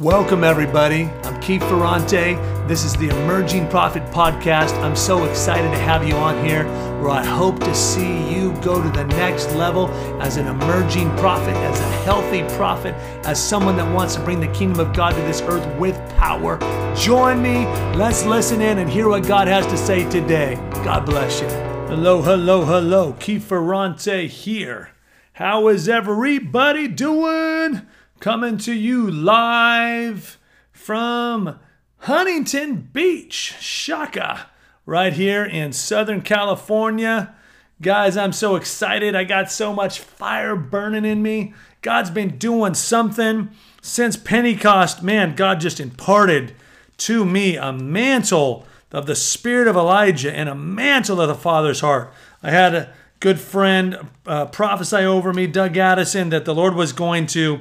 Welcome, 0.00 0.44
everybody. 0.44 1.04
I'm 1.24 1.40
Keith 1.40 1.62
Ferrante. 1.62 2.34
This 2.68 2.84
is 2.84 2.94
the 2.96 3.08
Emerging 3.08 3.66
Prophet 3.70 4.02
Podcast. 4.12 4.78
I'm 4.82 4.94
so 4.94 5.24
excited 5.24 5.70
to 5.70 5.78
have 5.78 6.06
you 6.06 6.14
on 6.16 6.44
here 6.44 6.64
where 7.00 7.08
I 7.08 7.24
hope 7.24 7.60
to 7.60 7.74
see 7.74 8.30
you 8.30 8.52
go 8.60 8.82
to 8.82 8.90
the 8.90 9.04
next 9.04 9.54
level 9.54 9.88
as 10.20 10.36
an 10.36 10.48
emerging 10.48 11.08
prophet, 11.16 11.56
as 11.56 11.80
a 11.80 11.90
healthy 12.04 12.42
prophet, 12.58 12.94
as 13.24 13.42
someone 13.42 13.74
that 13.78 13.90
wants 13.90 14.16
to 14.16 14.20
bring 14.20 14.38
the 14.38 14.48
kingdom 14.48 14.86
of 14.86 14.94
God 14.94 15.14
to 15.14 15.20
this 15.22 15.40
earth 15.40 15.66
with 15.78 15.96
power. 16.10 16.58
Join 16.94 17.40
me. 17.40 17.64
Let's 17.96 18.26
listen 18.26 18.60
in 18.60 18.76
and 18.76 18.90
hear 18.90 19.08
what 19.08 19.26
God 19.26 19.48
has 19.48 19.66
to 19.68 19.78
say 19.78 20.06
today. 20.10 20.56
God 20.84 21.06
bless 21.06 21.40
you. 21.40 21.48
Hello, 21.88 22.20
hello, 22.20 22.66
hello. 22.66 23.14
Keith 23.14 23.44
Ferrante 23.44 24.28
here. 24.28 24.90
How 25.32 25.68
is 25.68 25.88
everybody 25.88 26.86
doing? 26.86 27.86
Coming 28.20 28.56
to 28.58 28.72
you 28.72 29.10
live 29.10 30.38
from 30.72 31.58
Huntington 31.98 32.88
Beach, 32.92 33.54
Shaka, 33.60 34.46
right 34.86 35.12
here 35.12 35.44
in 35.44 35.74
Southern 35.74 36.22
California. 36.22 37.34
Guys, 37.82 38.16
I'm 38.16 38.32
so 38.32 38.56
excited. 38.56 39.14
I 39.14 39.24
got 39.24 39.52
so 39.52 39.74
much 39.74 40.00
fire 40.00 40.56
burning 40.56 41.04
in 41.04 41.22
me. 41.22 41.52
God's 41.82 42.08
been 42.08 42.38
doing 42.38 42.72
something 42.72 43.50
since 43.82 44.16
Pentecost. 44.16 45.02
Man, 45.02 45.36
God 45.36 45.60
just 45.60 45.78
imparted 45.78 46.54
to 46.98 47.26
me 47.26 47.56
a 47.56 47.70
mantle 47.70 48.66
of 48.92 49.04
the 49.04 49.14
spirit 49.14 49.68
of 49.68 49.76
Elijah 49.76 50.34
and 50.34 50.48
a 50.48 50.54
mantle 50.54 51.20
of 51.20 51.28
the 51.28 51.34
Father's 51.34 51.80
heart. 51.80 52.10
I 52.42 52.50
had 52.50 52.74
a 52.74 52.94
good 53.20 53.38
friend 53.38 54.08
uh, 54.26 54.46
prophesy 54.46 55.04
over 55.04 55.34
me, 55.34 55.46
Doug 55.46 55.76
Addison, 55.76 56.30
that 56.30 56.46
the 56.46 56.54
Lord 56.54 56.74
was 56.74 56.94
going 56.94 57.26
to 57.28 57.60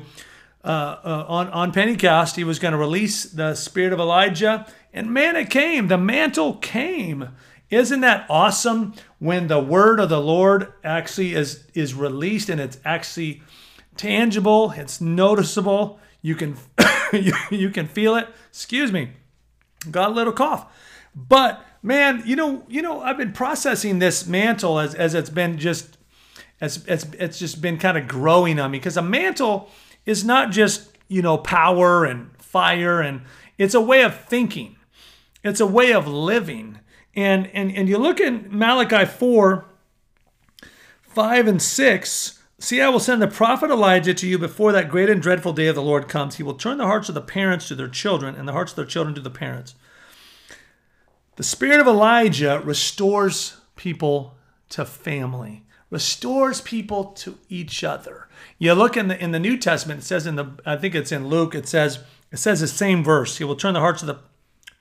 uh, 0.66 1.00
uh, 1.04 1.26
on, 1.28 1.48
on 1.50 1.72
Pentecost, 1.72 2.36
he 2.36 2.44
was 2.44 2.58
going 2.58 2.72
to 2.72 2.78
release 2.78 3.24
the 3.24 3.54
spirit 3.54 3.94
of 3.94 4.00
Elijah. 4.00 4.66
And 4.92 5.14
man, 5.14 5.36
it 5.36 5.50
came. 5.52 5.88
The 5.88 5.98
mantle 5.98 6.56
came. 6.56 7.30
Isn't 7.70 8.02
that 8.02 8.26
awesome 8.30 8.94
when 9.20 9.48
the 9.48 9.60
word 9.60 10.00
of 10.00 10.10
the 10.10 10.20
Lord 10.20 10.74
actually 10.84 11.36
is, 11.36 11.68
is 11.76 11.94
released 11.94 12.50
and 12.50 12.60
it's 12.60 12.80
actually 12.84 13.44
tangible, 13.96 14.72
it's 14.72 15.00
noticeable. 15.00 16.00
You 16.22 16.34
can, 16.34 16.58
you, 17.14 17.34
you 17.52 17.70
can 17.70 17.88
feel 17.88 18.16
it. 18.16 18.28
Excuse 18.50 18.92
me. 18.92 19.12
Got 19.92 20.12
a 20.12 20.14
little 20.14 20.34
cough. 20.34 20.66
But 21.16 21.64
man, 21.84 22.24
you 22.26 22.36
know, 22.36 22.64
you 22.68 22.82
know, 22.82 23.02
I've 23.02 23.18
been 23.18 23.34
processing 23.34 24.00
this 24.00 24.26
mantle 24.26 24.80
as, 24.80 24.96
as 24.96 25.14
it's 25.14 25.30
been 25.30 25.60
just 25.60 25.98
as 26.62 26.86
it's, 26.88 27.06
it's 27.20 27.38
just 27.38 27.62
been 27.62 27.78
kind 27.78 27.98
of 27.98 28.08
growing 28.08 28.60
on 28.60 28.72
me 28.72 28.80
because 28.80 28.98
a 28.98 29.02
mantle 29.02 29.70
is 30.06 30.24
not 30.24 30.52
just, 30.52 30.90
you 31.08 31.22
know, 31.22 31.38
power 31.38 32.06
and 32.06 32.32
fire 32.38 33.02
and 33.02 33.22
it's 33.58 33.74
a 33.74 33.82
way 33.82 34.04
of 34.04 34.20
thinking. 34.26 34.76
It's 35.44 35.60
a 35.60 35.68
way 35.68 35.94
of 35.94 36.08
living. 36.08 36.80
And 37.16 37.48
and 37.48 37.72
and 37.72 37.88
you 37.88 37.98
look 37.98 38.20
at 38.20 38.52
Malachi 38.52 39.06
4 39.06 39.66
5 41.04 41.48
and 41.48 41.62
6, 41.62 42.44
see 42.60 42.82
I 42.82 42.90
will 42.90 43.00
send 43.00 43.22
the 43.22 43.28
prophet 43.28 43.70
Elijah 43.70 44.14
to 44.14 44.28
you 44.28 44.38
before 44.38 44.74
that 44.74 44.90
great 44.90 45.10
and 45.10 45.22
dreadful 45.22 45.54
day 45.54 45.68
of 45.68 45.76
the 45.76 45.82
Lord 45.82 46.10
comes. 46.10 46.36
He 46.36 46.44
will 46.44 46.56
turn 46.56 46.78
the 46.78 46.88
hearts 46.88 47.08
of 47.08 47.16
the 47.16 47.22
parents 47.22 47.70
to 47.70 47.76
their 47.76 47.88
children 47.88 48.36
and 48.36 48.48
the 48.48 48.52
hearts 48.52 48.74
of 48.74 48.76
their 48.76 48.86
children 48.86 49.16
to 49.16 49.22
the 49.22 49.30
parents. 49.30 49.76
The 51.38 51.44
spirit 51.44 51.80
of 51.80 51.88
Elijah 51.88 52.62
restores 52.64 53.58
people 53.76 54.36
to 54.70 54.86
family, 54.86 55.66
restores 55.90 56.60
people 56.62 57.06
to 57.06 57.38
each 57.50 57.84
other. 57.84 58.25
You 58.58 58.74
look 58.74 58.98
in 58.98 59.08
the 59.08 59.22
in 59.22 59.32
the 59.32 59.40
New 59.40 59.58
Testament, 59.58 60.02
it 60.02 60.06
says 60.06 60.26
in 60.26 60.36
the 60.36 60.52
I 60.66 60.76
think 60.76 60.96
it's 60.96 61.12
in 61.12 61.28
Luke, 61.28 61.56
it 61.56 61.68
says 61.68 62.00
it 62.32 62.38
says 62.38 62.62
the 62.62 62.68
same 62.68 63.04
verse. 63.04 63.38
He 63.38 63.44
will 63.44 63.56
turn 63.56 63.74
the 63.74 63.80
hearts 63.80 64.02
of 64.02 64.08
the 64.08 64.20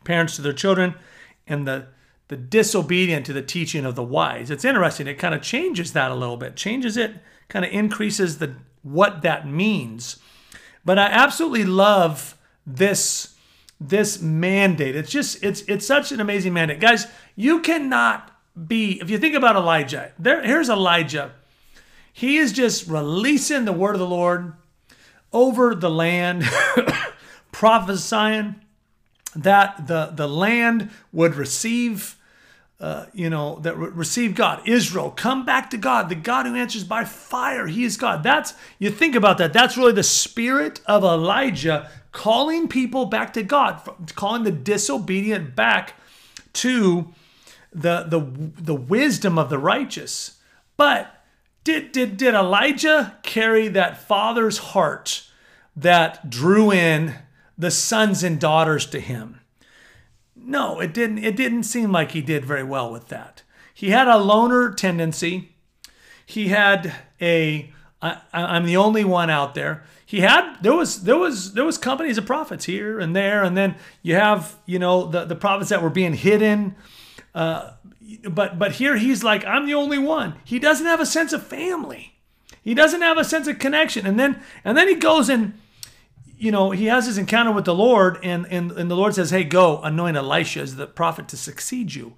parents 0.04 0.36
to 0.36 0.42
their 0.42 0.52
children 0.52 0.94
and 1.46 1.66
the 1.66 1.86
the 2.28 2.36
disobedient 2.36 3.26
to 3.26 3.32
the 3.32 3.42
teaching 3.42 3.84
of 3.84 3.96
the 3.96 4.02
wise. 4.02 4.50
It's 4.50 4.64
interesting. 4.64 5.06
It 5.06 5.18
kind 5.18 5.34
of 5.34 5.42
changes 5.42 5.92
that 5.92 6.10
a 6.10 6.14
little 6.14 6.36
bit. 6.36 6.56
Changes 6.56 6.96
it, 6.96 7.16
kind 7.48 7.64
of 7.64 7.70
increases 7.70 8.38
the 8.38 8.54
what 8.82 9.22
that 9.22 9.46
means. 9.46 10.18
But 10.84 10.98
I 10.98 11.06
absolutely 11.06 11.64
love 11.64 12.36
this 12.66 13.34
this 13.80 14.20
mandate. 14.22 14.96
It's 14.96 15.10
just 15.10 15.42
it's 15.42 15.62
it's 15.62 15.86
such 15.86 16.12
an 16.12 16.20
amazing 16.20 16.52
mandate. 16.52 16.80
Guys, 16.80 17.06
you 17.36 17.60
cannot 17.60 18.30
be 18.66 19.00
if 19.00 19.10
you 19.10 19.18
think 19.18 19.34
about 19.34 19.56
Elijah. 19.56 20.12
There 20.18 20.42
here's 20.42 20.68
Elijah 20.68 21.32
he 22.16 22.36
is 22.36 22.52
just 22.52 22.86
releasing 22.86 23.64
the 23.64 23.72
word 23.72 23.96
of 23.96 23.98
the 23.98 24.06
Lord 24.06 24.52
over 25.32 25.74
the 25.74 25.90
land, 25.90 26.44
prophesying 27.52 28.54
that 29.34 29.88
the, 29.88 30.12
the 30.14 30.28
land 30.28 30.90
would 31.12 31.34
receive, 31.34 32.16
uh, 32.78 33.06
you 33.12 33.28
know, 33.28 33.56
that 33.56 33.76
would 33.76 33.96
receive 33.96 34.36
God. 34.36 34.62
Israel, 34.64 35.10
come 35.10 35.44
back 35.44 35.70
to 35.70 35.76
God, 35.76 36.08
the 36.08 36.14
God 36.14 36.46
who 36.46 36.54
answers 36.54 36.84
by 36.84 37.04
fire. 37.04 37.66
He 37.66 37.82
is 37.82 37.96
God. 37.96 38.22
That's, 38.22 38.54
you 38.78 38.90
think 38.90 39.16
about 39.16 39.38
that. 39.38 39.52
That's 39.52 39.76
really 39.76 39.92
the 39.92 40.04
spirit 40.04 40.80
of 40.86 41.02
Elijah 41.02 41.90
calling 42.12 42.68
people 42.68 43.06
back 43.06 43.32
to 43.32 43.42
God, 43.42 43.80
calling 44.14 44.44
the 44.44 44.52
disobedient 44.52 45.56
back 45.56 45.94
to 46.52 47.12
the, 47.72 48.04
the, 48.04 48.20
the 48.20 48.76
wisdom 48.76 49.36
of 49.36 49.50
the 49.50 49.58
righteous. 49.58 50.38
But 50.76 51.13
did, 51.64 51.92
did, 51.92 52.16
did 52.16 52.34
Elijah 52.34 53.18
carry 53.22 53.68
that 53.68 53.98
father's 53.98 54.58
heart 54.58 55.28
that 55.74 56.30
drew 56.30 56.70
in 56.70 57.14
the 57.58 57.70
sons 57.70 58.22
and 58.22 58.38
daughters 58.38 58.86
to 58.86 59.00
him? 59.00 59.40
No, 60.36 60.78
it 60.80 60.92
didn't. 60.92 61.18
It 61.18 61.36
didn't 61.36 61.62
seem 61.62 61.90
like 61.90 62.10
he 62.10 62.20
did 62.20 62.44
very 62.44 62.62
well 62.62 62.92
with 62.92 63.08
that. 63.08 63.42
He 63.72 63.90
had 63.90 64.08
a 64.08 64.18
loner 64.18 64.72
tendency. 64.72 65.54
He 66.26 66.48
had 66.48 66.94
a 67.20 67.72
I, 68.02 68.20
I'm 68.32 68.66
the 68.66 68.76
only 68.76 69.04
one 69.04 69.30
out 69.30 69.54
there. 69.54 69.82
He 70.04 70.20
had 70.20 70.58
there 70.60 70.74
was 70.74 71.04
there 71.04 71.16
was 71.16 71.54
there 71.54 71.64
was 71.64 71.78
companies 71.78 72.18
of 72.18 72.26
prophets 72.26 72.66
here 72.66 73.00
and 73.00 73.16
there, 73.16 73.42
and 73.42 73.56
then 73.56 73.76
you 74.02 74.14
have 74.14 74.56
you 74.66 74.78
know 74.78 75.06
the 75.06 75.24
the 75.24 75.34
prophets 75.34 75.70
that 75.70 75.82
were 75.82 75.90
being 75.90 76.12
hidden. 76.12 76.76
Uh, 77.34 77.72
but 78.28 78.58
but 78.58 78.72
here 78.72 78.96
he's 78.96 79.22
like 79.24 79.44
i'm 79.44 79.66
the 79.66 79.74
only 79.74 79.98
one. 79.98 80.34
He 80.44 80.58
doesn't 80.58 80.86
have 80.86 81.00
a 81.00 81.06
sense 81.06 81.32
of 81.32 81.46
family. 81.46 82.14
He 82.62 82.74
doesn't 82.74 83.02
have 83.02 83.18
a 83.18 83.24
sense 83.24 83.46
of 83.46 83.58
connection. 83.58 84.06
And 84.06 84.18
then 84.18 84.42
and 84.64 84.76
then 84.76 84.88
he 84.88 84.94
goes 84.94 85.28
and 85.28 85.58
you 86.38 86.50
know 86.50 86.70
he 86.70 86.86
has 86.86 87.06
his 87.06 87.18
encounter 87.18 87.52
with 87.52 87.64
the 87.64 87.74
lord 87.74 88.18
and 88.22 88.46
and, 88.50 88.72
and 88.72 88.90
the 88.90 88.96
lord 88.96 89.14
says 89.14 89.30
hey 89.30 89.44
go 89.44 89.80
anoint 89.82 90.16
elisha 90.16 90.60
as 90.60 90.76
the 90.76 90.86
prophet 90.86 91.28
to 91.28 91.36
succeed 91.36 91.94
you. 91.94 92.14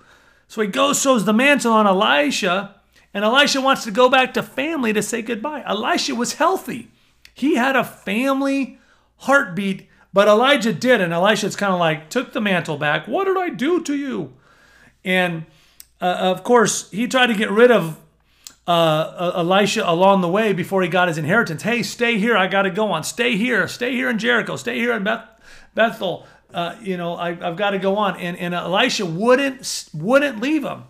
So 0.48 0.62
he 0.62 0.69
goes 0.69 1.00
shows 1.00 1.25
the 1.25 1.32
mantle 1.32 1.72
on 1.72 1.86
elisha 1.86 2.76
and 3.12 3.25
elisha 3.25 3.60
wants 3.60 3.84
to 3.84 3.91
go 3.91 4.08
back 4.08 4.34
to 4.34 4.42
family 4.42 4.92
to 4.92 5.02
say 5.02 5.22
goodbye. 5.22 5.62
Elisha 5.66 6.14
was 6.14 6.34
healthy. 6.34 6.91
He 7.34 7.56
had 7.56 7.76
a 7.76 7.84
family 7.84 8.78
heartbeat 9.19 9.88
but 10.12 10.28
elijah 10.28 10.72
did 10.72 11.00
and 11.00 11.12
elisha's 11.12 11.56
kind 11.56 11.72
of 11.72 11.80
like 11.80 12.08
took 12.08 12.32
the 12.32 12.41
mantle 12.41 12.78
back. 12.78 13.06
What 13.06 13.25
did 13.25 13.36
i 13.36 13.50
do 13.50 13.82
to 13.82 13.94
you? 13.94 14.32
And 15.04 15.46
uh, 16.00 16.04
of 16.04 16.44
course, 16.44 16.90
he 16.90 17.06
tried 17.06 17.28
to 17.28 17.34
get 17.34 17.50
rid 17.50 17.70
of 17.70 17.98
uh, 18.66 18.70
uh, 18.70 19.32
Elisha 19.36 19.88
along 19.88 20.20
the 20.20 20.28
way 20.28 20.52
before 20.52 20.82
he 20.82 20.88
got 20.88 21.08
his 21.08 21.18
inheritance. 21.18 21.62
Hey, 21.62 21.82
stay 21.82 22.18
here. 22.18 22.36
I 22.36 22.48
got 22.48 22.62
to 22.62 22.70
go 22.70 22.90
on. 22.90 23.04
Stay 23.04 23.36
here. 23.36 23.68
Stay 23.68 23.92
here 23.92 24.10
in 24.10 24.18
Jericho. 24.18 24.56
Stay 24.56 24.76
here 24.76 24.92
in 24.92 25.04
Beth- 25.04 25.28
Bethel. 25.74 26.26
Uh, 26.52 26.74
you 26.82 26.96
know, 26.96 27.16
I, 27.16 27.34
have 27.34 27.56
got 27.56 27.70
to 27.70 27.78
go 27.78 27.96
on. 27.96 28.18
And, 28.18 28.36
and 28.36 28.54
Elisha 28.54 29.06
wouldn't 29.06 29.88
wouldn't 29.94 30.40
leave 30.40 30.64
him. 30.64 30.84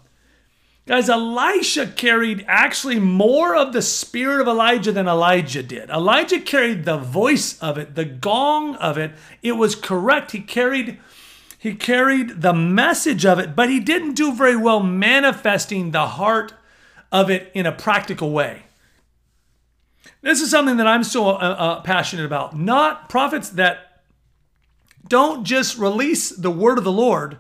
Guys, 0.87 1.09
Elisha 1.09 1.89
carried 1.89 2.45
actually 2.47 3.01
more 3.01 3.57
of 3.57 3.73
the 3.73 3.83
spirit 3.83 4.41
of 4.41 4.47
Elijah 4.47 4.93
than 4.93 5.09
Elijah 5.09 5.63
did. 5.63 5.91
Elijah 5.91 6.39
carried 6.39 6.85
the 6.85 6.97
voice 6.97 7.59
of 7.59 7.77
it, 7.77 7.97
the 7.97 8.05
gong 8.05 8.77
of 8.77 8.97
it. 8.97 9.11
It 9.43 9.53
was 9.53 9.75
correct. 9.75 10.31
He 10.31 10.41
carried 10.41 10.99
he 11.67 11.75
carried 11.75 12.43
the 12.43 12.53
message 12.53 13.27
of 13.27 13.41
it, 13.41 13.57
but 13.57 13.69
he 13.69 13.81
didn't 13.81 14.15
do 14.15 14.33
very 14.33 14.57
well 14.57 14.79
manifesting 14.79 15.91
the 15.91 16.07
heart 16.07 16.55
of 17.11 17.29
it 17.29 17.51
in 17.55 17.67
a 17.67 17.73
practical 17.73 18.31
way. 18.31 18.63
This 20.23 20.41
is 20.41 20.49
something 20.49 20.77
that 20.77 20.87
I'm 20.87 21.03
so 21.03 21.31
uh, 21.31 21.33
uh, 21.33 21.81
passionate 21.81 22.25
about. 22.25 22.57
Not 22.57 23.09
prophets 23.09 23.49
that 23.49 24.03
don't 25.09 25.43
just 25.43 25.77
release 25.77 26.31
the 26.31 26.53
word 26.53 26.79
of 26.79 26.85
the 26.85 26.93
Lord, 26.93 27.39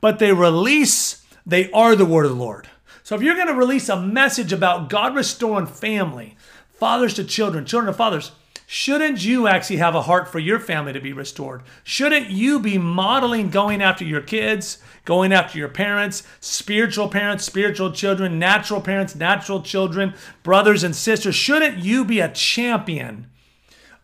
but 0.00 0.18
they 0.18 0.32
release, 0.32 1.22
they 1.44 1.70
are 1.72 1.94
the 1.94 2.06
word 2.06 2.24
of 2.24 2.30
the 2.30 2.42
Lord. 2.42 2.70
So 3.02 3.14
if 3.14 3.20
you're 3.20 3.34
going 3.34 3.48
to 3.48 3.52
release 3.52 3.90
a 3.90 4.00
message 4.00 4.54
about 4.54 4.88
God 4.88 5.14
restoring 5.14 5.66
family, 5.66 6.38
fathers 6.78 7.12
to 7.12 7.24
children, 7.24 7.66
children 7.66 7.92
to 7.92 7.96
fathers, 7.98 8.32
Shouldn't 8.66 9.22
you 9.24 9.46
actually 9.46 9.76
have 9.76 9.94
a 9.94 10.02
heart 10.02 10.26
for 10.28 10.38
your 10.38 10.58
family 10.58 10.94
to 10.94 11.00
be 11.00 11.12
restored? 11.12 11.62
Shouldn't 11.82 12.30
you 12.30 12.58
be 12.58 12.78
modeling 12.78 13.50
going 13.50 13.82
after 13.82 14.04
your 14.04 14.22
kids, 14.22 14.78
going 15.04 15.32
after 15.32 15.58
your 15.58 15.68
parents, 15.68 16.22
spiritual 16.40 17.08
parents, 17.08 17.44
spiritual 17.44 17.92
children, 17.92 18.38
natural 18.38 18.80
parents, 18.80 19.14
natural 19.14 19.60
children, 19.60 20.14
brothers 20.42 20.82
and 20.82 20.96
sisters? 20.96 21.34
Shouldn't 21.34 21.78
you 21.78 22.04
be 22.06 22.20
a 22.20 22.30
champion 22.30 23.26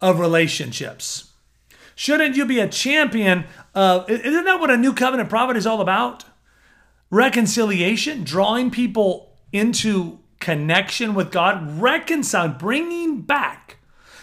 of 0.01 0.19
relationships? 0.19 1.33
Shouldn't 1.95 2.37
you 2.37 2.45
be 2.45 2.61
a 2.61 2.69
champion 2.69 3.45
of, 3.75 4.09
isn't 4.11 4.45
that 4.45 4.61
what 4.61 4.71
a 4.71 4.77
new 4.77 4.93
covenant 4.93 5.31
prophet 5.31 5.57
is 5.57 5.67
all 5.67 5.81
about? 5.81 6.25
Reconciliation, 7.11 8.25
drawing 8.25 8.71
people 8.71 9.33
into 9.53 10.21
connection 10.39 11.15
with 11.15 11.33
God, 11.33 11.81
reconcile, 11.81 12.49
bringing 12.49 13.23
back. 13.23 13.79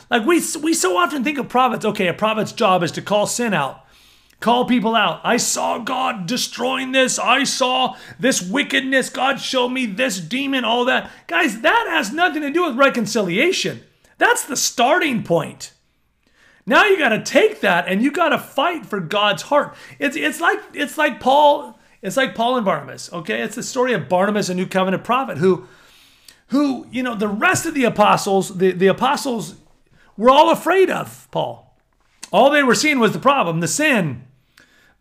Like 0.10 0.26
we, 0.26 0.42
we 0.62 0.74
so 0.74 0.98
often 0.98 1.24
think 1.24 1.38
of 1.38 1.50
prophets, 1.50 1.86
okay, 1.86 2.08
a 2.08 2.14
prophet's 2.14 2.52
job 2.52 2.84
is 2.84 2.92
to 2.94 3.02
call 3.02 3.28
sin 3.28 3.54
out. 3.54 3.84
Call 4.40 4.66
people 4.66 4.96
out. 4.96 5.20
I 5.24 5.38
saw 5.38 5.80
God 5.80 6.28
destroying 6.28 6.92
this. 6.92 7.18
I 7.18 7.44
saw 7.44 7.96
this 8.20 8.42
wickedness. 8.42 9.10
God 9.10 9.40
showed 9.40 9.70
me 9.70 9.88
this 9.88 10.20
demon, 10.20 10.64
all 10.64 10.86
that. 10.86 11.10
Guys, 11.26 11.62
that 11.62 11.88
has 11.90 12.14
nothing 12.14 12.44
to 12.44 12.52
do 12.52 12.66
with 12.66 12.78
reconciliation. 12.78 13.82
That's 14.20 14.46
the 14.46 14.56
starting 14.56 15.24
point. 15.24 15.74
Now 16.68 16.86
you 16.86 17.00
got 17.00 17.10
to 17.10 17.24
take 17.24 17.62
that 17.62 17.88
and 17.88 18.02
you 18.04 18.12
got 18.12 18.30
to 18.30 18.38
fight 18.38 18.86
for 18.86 19.00
God's 19.00 19.44
heart. 19.44 19.74
It's 20.00 20.16
it's 20.16 20.42
like 20.42 20.60
it's 20.74 20.98
like 20.98 21.20
Paul, 21.20 21.80
it's 22.02 22.18
like 22.18 22.36
Paul 22.36 22.58
and 22.58 22.66
Barnabas, 22.66 23.12
okay? 23.14 23.42
It's 23.42 23.56
the 23.56 23.64
story 23.64 23.94
of 23.94 24.10
Barnabas, 24.10 24.50
a 24.50 24.54
new 24.54 24.68
covenant 24.68 25.04
prophet 25.04 25.38
who 25.38 25.68
who, 26.48 26.86
you 26.92 27.04
know, 27.04 27.16
the 27.16 27.28
rest 27.28 27.66
of 27.66 27.74
the 27.74 27.86
apostles, 27.86 28.58
the, 28.58 28.72
the 28.72 28.88
apostles 28.88 29.56
were 30.18 30.30
all 30.30 30.52
afraid 30.52 30.90
of 30.90 31.28
Paul. 31.32 31.78
All 32.32 32.50
they 32.50 32.64
were 32.64 32.76
seeing 32.76 33.00
was 33.00 33.14
the 33.14 33.20
problem, 33.20 33.60
the 33.60 33.68
sin, 33.68 34.24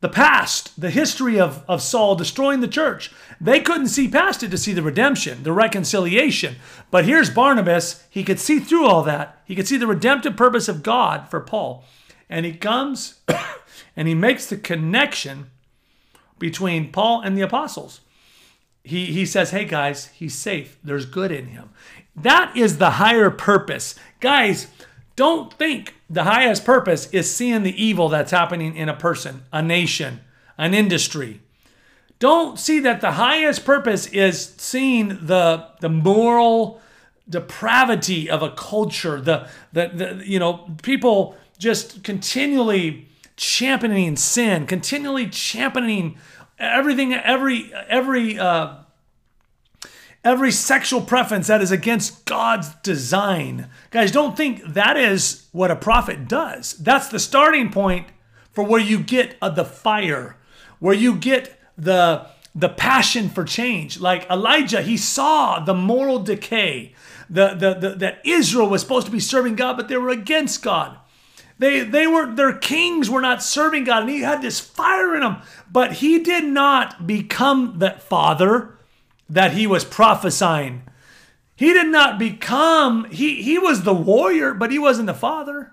the 0.00 0.08
past, 0.08 0.78
the 0.80 0.90
history 0.90 1.40
of, 1.40 1.64
of 1.66 1.82
Saul 1.82 2.14
destroying 2.14 2.60
the 2.60 2.68
church. 2.68 3.10
They 3.40 3.60
couldn't 3.60 3.88
see 3.88 4.08
past 4.08 4.42
it 4.42 4.50
to 4.50 4.58
see 4.58 4.72
the 4.72 4.82
redemption, 4.82 5.42
the 5.42 5.52
reconciliation. 5.52 6.56
But 6.90 7.06
here's 7.06 7.30
Barnabas. 7.30 8.04
He 8.10 8.22
could 8.22 8.38
see 8.38 8.60
through 8.60 8.86
all 8.86 9.02
that. 9.04 9.40
He 9.44 9.56
could 9.56 9.66
see 9.66 9.76
the 9.76 9.86
redemptive 9.86 10.36
purpose 10.36 10.68
of 10.68 10.82
God 10.82 11.28
for 11.28 11.40
Paul. 11.40 11.84
And 12.28 12.44
he 12.44 12.52
comes 12.52 13.20
and 13.96 14.06
he 14.06 14.14
makes 14.14 14.46
the 14.46 14.56
connection 14.56 15.50
between 16.38 16.92
Paul 16.92 17.22
and 17.22 17.36
the 17.36 17.42
apostles. 17.42 18.00
He, 18.84 19.06
he 19.06 19.26
says, 19.26 19.50
Hey 19.50 19.64
guys, 19.64 20.06
he's 20.08 20.34
safe. 20.34 20.78
There's 20.84 21.06
good 21.06 21.32
in 21.32 21.48
him. 21.48 21.70
That 22.14 22.56
is 22.56 22.78
the 22.78 22.90
higher 22.92 23.30
purpose. 23.30 23.94
Guys, 24.20 24.68
don't 25.16 25.52
think 25.52 25.94
the 26.08 26.24
highest 26.24 26.64
purpose 26.64 27.08
is 27.10 27.34
seeing 27.34 27.62
the 27.62 27.82
evil 27.82 28.08
that's 28.08 28.30
happening 28.30 28.76
in 28.76 28.88
a 28.88 28.94
person, 28.94 29.42
a 29.52 29.62
nation, 29.62 30.20
an 30.58 30.74
industry. 30.74 31.40
Don't 32.18 32.58
see 32.58 32.80
that 32.80 33.00
the 33.00 33.12
highest 33.12 33.64
purpose 33.64 34.06
is 34.06 34.54
seeing 34.58 35.08
the, 35.26 35.68
the 35.80 35.88
moral 35.88 36.80
depravity 37.28 38.30
of 38.30 38.42
a 38.42 38.50
culture, 38.50 39.20
the, 39.20 39.48
the, 39.72 39.88
the 39.88 40.22
you 40.24 40.38
know, 40.38 40.68
people 40.82 41.36
just 41.58 42.04
continually 42.04 43.08
championing 43.36 44.16
sin, 44.16 44.66
continually 44.66 45.28
championing 45.28 46.16
everything, 46.58 47.12
every, 47.14 47.72
every, 47.88 48.38
uh, 48.38 48.74
every 50.26 50.50
sexual 50.50 51.00
preference 51.00 51.46
that 51.46 51.62
is 51.62 51.70
against 51.70 52.24
God's 52.24 52.74
design. 52.82 53.68
Guys, 53.92 54.10
don't 54.10 54.36
think 54.36 54.60
that 54.64 54.96
is 54.96 55.46
what 55.52 55.70
a 55.70 55.76
prophet 55.76 56.26
does. 56.26 56.72
That's 56.72 57.08
the 57.08 57.20
starting 57.20 57.70
point 57.70 58.08
for 58.50 58.64
where 58.64 58.80
you 58.80 58.98
get 58.98 59.38
the 59.40 59.64
fire, 59.64 60.36
where 60.80 60.94
you 60.94 61.14
get 61.16 61.58
the 61.78 62.26
the 62.56 62.68
passion 62.70 63.28
for 63.28 63.44
change. 63.44 64.00
Like 64.00 64.28
Elijah, 64.28 64.82
he 64.82 64.96
saw 64.96 65.60
the 65.60 65.74
moral 65.74 66.18
decay. 66.20 66.94
The, 67.28 67.54
the, 67.54 67.74
the, 67.74 67.90
that 67.96 68.20
Israel 68.24 68.68
was 68.68 68.80
supposed 68.80 69.06
to 69.06 69.12
be 69.12 69.20
serving 69.20 69.56
God, 69.56 69.76
but 69.76 69.88
they 69.88 69.96
were 69.96 70.10
against 70.10 70.62
God. 70.62 70.96
They, 71.58 71.80
they 71.80 72.06
were 72.06 72.32
their 72.32 72.52
kings 72.52 73.10
were 73.10 73.20
not 73.20 73.42
serving 73.42 73.84
God, 73.84 74.02
and 74.02 74.10
he 74.10 74.20
had 74.20 74.42
this 74.42 74.60
fire 74.60 75.14
in 75.14 75.22
him. 75.22 75.36
But 75.70 75.94
he 75.94 76.20
did 76.20 76.44
not 76.44 77.06
become 77.06 77.78
that 77.78 78.00
father 78.00 78.75
that 79.28 79.52
he 79.52 79.66
was 79.66 79.84
prophesying. 79.84 80.82
He 81.56 81.72
did 81.72 81.88
not 81.88 82.18
become, 82.18 83.04
he, 83.10 83.42
he 83.42 83.58
was 83.58 83.82
the 83.82 83.94
warrior, 83.94 84.54
but 84.54 84.70
he 84.70 84.78
wasn't 84.78 85.06
the 85.06 85.14
father. 85.14 85.72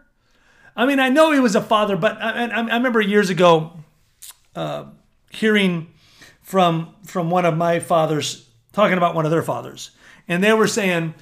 I 0.76 0.86
mean, 0.86 1.00
I 1.00 1.10
know 1.10 1.32
he 1.32 1.40
was 1.40 1.56
a 1.56 1.62
father, 1.62 1.98
but 1.98 2.20
I, 2.22 2.46
I, 2.46 2.62
I 2.62 2.76
remember 2.76 3.02
years 3.02 3.30
ago 3.30 3.74
uh, 4.56 4.86
hearing 5.30 5.94
from, 6.42 6.96
from 7.06 7.30
one 7.30 7.46
of 7.46 7.58
my 7.58 7.80
fathers 7.80 8.50
talking 8.72 8.98
about 8.98 9.14
one 9.14 9.26
of 9.26 9.32
their 9.32 9.44
fathers. 9.44 9.92
And 10.28 10.44
they 10.44 10.54
were 10.54 10.68
saying, 10.68 11.14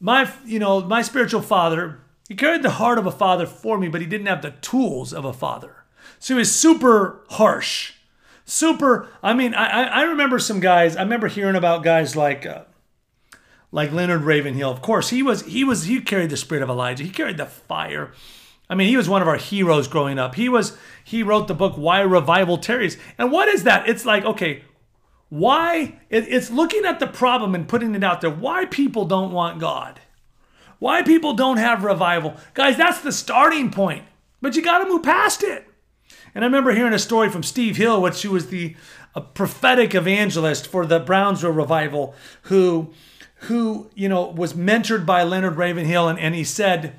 my, 0.00 0.30
you 0.44 0.58
know, 0.58 0.80
my 0.80 1.02
spiritual 1.02 1.42
father, 1.42 2.00
he 2.28 2.34
carried 2.34 2.62
the 2.62 2.70
heart 2.70 2.98
of 2.98 3.06
a 3.06 3.12
father 3.12 3.46
for 3.46 3.78
me, 3.78 3.88
but 3.88 4.00
he 4.00 4.06
didn't 4.06 4.26
have 4.26 4.42
the 4.42 4.52
tools 4.52 5.12
of 5.12 5.24
a 5.24 5.32
father. 5.32 5.84
So 6.18 6.34
he 6.34 6.38
was 6.38 6.54
super 6.54 7.24
harsh 7.30 7.94
super. 8.46 9.10
I 9.22 9.34
mean, 9.34 9.52
I 9.52 9.82
I 9.82 10.02
remember 10.04 10.38
some 10.38 10.60
guys. 10.60 10.96
I 10.96 11.02
remember 11.02 11.28
hearing 11.28 11.56
about 11.56 11.84
guys 11.84 12.16
like. 12.16 12.46
Uh, 12.46 12.62
like 13.72 13.92
Leonard 13.92 14.22
Ravenhill, 14.22 14.70
of 14.70 14.80
course, 14.80 15.10
he 15.10 15.22
was 15.22 15.42
he 15.42 15.62
was 15.62 15.84
he 15.84 16.00
carried 16.00 16.30
the 16.30 16.36
spirit 16.36 16.62
of 16.62 16.70
Elijah. 16.70 17.04
He 17.04 17.10
carried 17.10 17.36
the 17.36 17.44
fire. 17.44 18.12
I 18.70 18.74
mean, 18.74 18.88
he 18.88 18.96
was 18.96 19.08
one 19.08 19.22
of 19.22 19.28
our 19.28 19.36
heroes 19.36 19.86
growing 19.86 20.18
up. 20.18 20.34
He 20.34 20.48
was 20.48 20.78
he 21.04 21.22
wrote 21.22 21.46
the 21.46 21.54
book 21.54 21.74
Why 21.76 22.00
Revival 22.00 22.58
Tarries. 22.58 22.96
And 23.18 23.30
what 23.30 23.48
is 23.48 23.64
that? 23.64 23.88
It's 23.88 24.06
like, 24.06 24.24
okay, 24.24 24.62
why 25.28 26.00
it, 26.08 26.26
it's 26.28 26.50
looking 26.50 26.84
at 26.84 27.00
the 27.00 27.06
problem 27.06 27.54
and 27.54 27.68
putting 27.68 27.94
it 27.94 28.04
out 28.04 28.20
there. 28.20 28.30
Why 28.30 28.64
people 28.64 29.04
don't 29.04 29.32
want 29.32 29.60
God? 29.60 30.00
Why 30.78 31.02
people 31.02 31.34
don't 31.34 31.56
have 31.56 31.84
revival? 31.84 32.36
Guys, 32.54 32.76
that's 32.76 33.00
the 33.00 33.12
starting 33.12 33.70
point. 33.70 34.04
But 34.40 34.54
you 34.56 34.62
got 34.62 34.78
to 34.78 34.88
move 34.88 35.02
past 35.02 35.42
it. 35.42 35.65
And 36.36 36.44
I 36.44 36.48
remember 36.48 36.72
hearing 36.72 36.92
a 36.92 36.98
story 36.98 37.30
from 37.30 37.42
Steve 37.42 37.78
Hill, 37.78 38.02
which 38.02 38.20
he 38.20 38.28
was 38.28 38.48
the 38.48 38.76
prophetic 39.32 39.94
evangelist 39.94 40.66
for 40.66 40.84
the 40.84 41.00
Brownsville 41.00 41.50
revival, 41.50 42.14
who, 42.42 42.92
who 43.36 43.88
you 43.94 44.06
know, 44.06 44.26
was 44.26 44.52
mentored 44.52 45.06
by 45.06 45.22
Leonard 45.22 45.56
Ravenhill, 45.56 46.08
and, 46.08 46.18
and 46.18 46.34
he 46.34 46.44
said, 46.44 46.94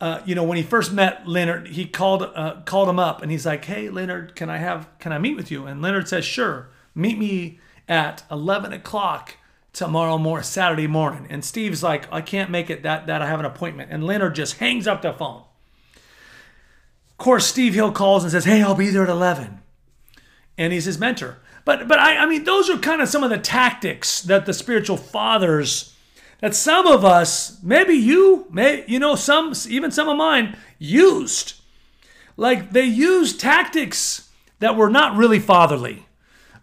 uh, 0.00 0.20
you 0.24 0.36
know, 0.36 0.44
when 0.44 0.56
he 0.56 0.62
first 0.62 0.92
met 0.92 1.26
Leonard, 1.26 1.66
he 1.70 1.84
called 1.84 2.22
uh, 2.22 2.60
called 2.64 2.88
him 2.88 3.00
up, 3.00 3.22
and 3.22 3.32
he's 3.32 3.44
like, 3.44 3.64
"Hey, 3.64 3.90
Leonard, 3.90 4.36
can 4.36 4.48
I 4.48 4.58
have 4.58 4.88
can 5.00 5.12
I 5.12 5.18
meet 5.18 5.34
with 5.34 5.50
you?" 5.50 5.66
And 5.66 5.82
Leonard 5.82 6.08
says, 6.08 6.24
"Sure, 6.24 6.68
meet 6.94 7.18
me 7.18 7.58
at 7.88 8.22
eleven 8.30 8.72
o'clock." 8.72 9.34
tomorrow 9.72 10.18
morning, 10.18 10.42
Saturday 10.42 10.88
morning. 10.88 11.28
And 11.30 11.44
Steve's 11.44 11.80
like, 11.80 12.12
I 12.12 12.22
can't 12.22 12.50
make 12.50 12.70
it 12.70 12.82
that 12.82 13.06
that 13.06 13.22
I 13.22 13.28
have 13.28 13.38
an 13.38 13.46
appointment. 13.46 13.92
And 13.92 14.02
Leonard 14.02 14.34
just 14.34 14.56
hangs 14.56 14.88
up 14.88 15.00
the 15.00 15.12
phone 15.12 15.44
course, 17.20 17.46
Steve 17.46 17.74
Hill 17.74 17.92
calls 17.92 18.24
and 18.24 18.32
says, 18.32 18.44
Hey, 18.44 18.62
I'll 18.62 18.74
be 18.74 18.90
there 18.90 19.04
at 19.04 19.08
11. 19.08 19.60
And 20.58 20.72
he's 20.72 20.86
his 20.86 20.98
mentor. 20.98 21.38
But, 21.64 21.86
but 21.86 21.98
I, 21.98 22.16
I 22.16 22.26
mean, 22.26 22.44
those 22.44 22.68
are 22.68 22.78
kind 22.78 23.00
of 23.00 23.08
some 23.08 23.22
of 23.22 23.30
the 23.30 23.38
tactics 23.38 24.22
that 24.22 24.46
the 24.46 24.52
spiritual 24.52 24.96
fathers, 24.96 25.94
that 26.40 26.54
some 26.54 26.86
of 26.86 27.04
us, 27.04 27.62
maybe 27.62 27.94
you, 27.94 28.46
may, 28.50 28.84
you 28.88 28.98
know, 28.98 29.14
some, 29.14 29.54
even 29.68 29.90
some 29.90 30.08
of 30.08 30.16
mine, 30.16 30.56
used. 30.78 31.54
Like 32.36 32.72
they 32.72 32.84
used 32.84 33.38
tactics 33.38 34.30
that 34.58 34.76
were 34.76 34.90
not 34.90 35.16
really 35.16 35.38
fatherly 35.38 36.06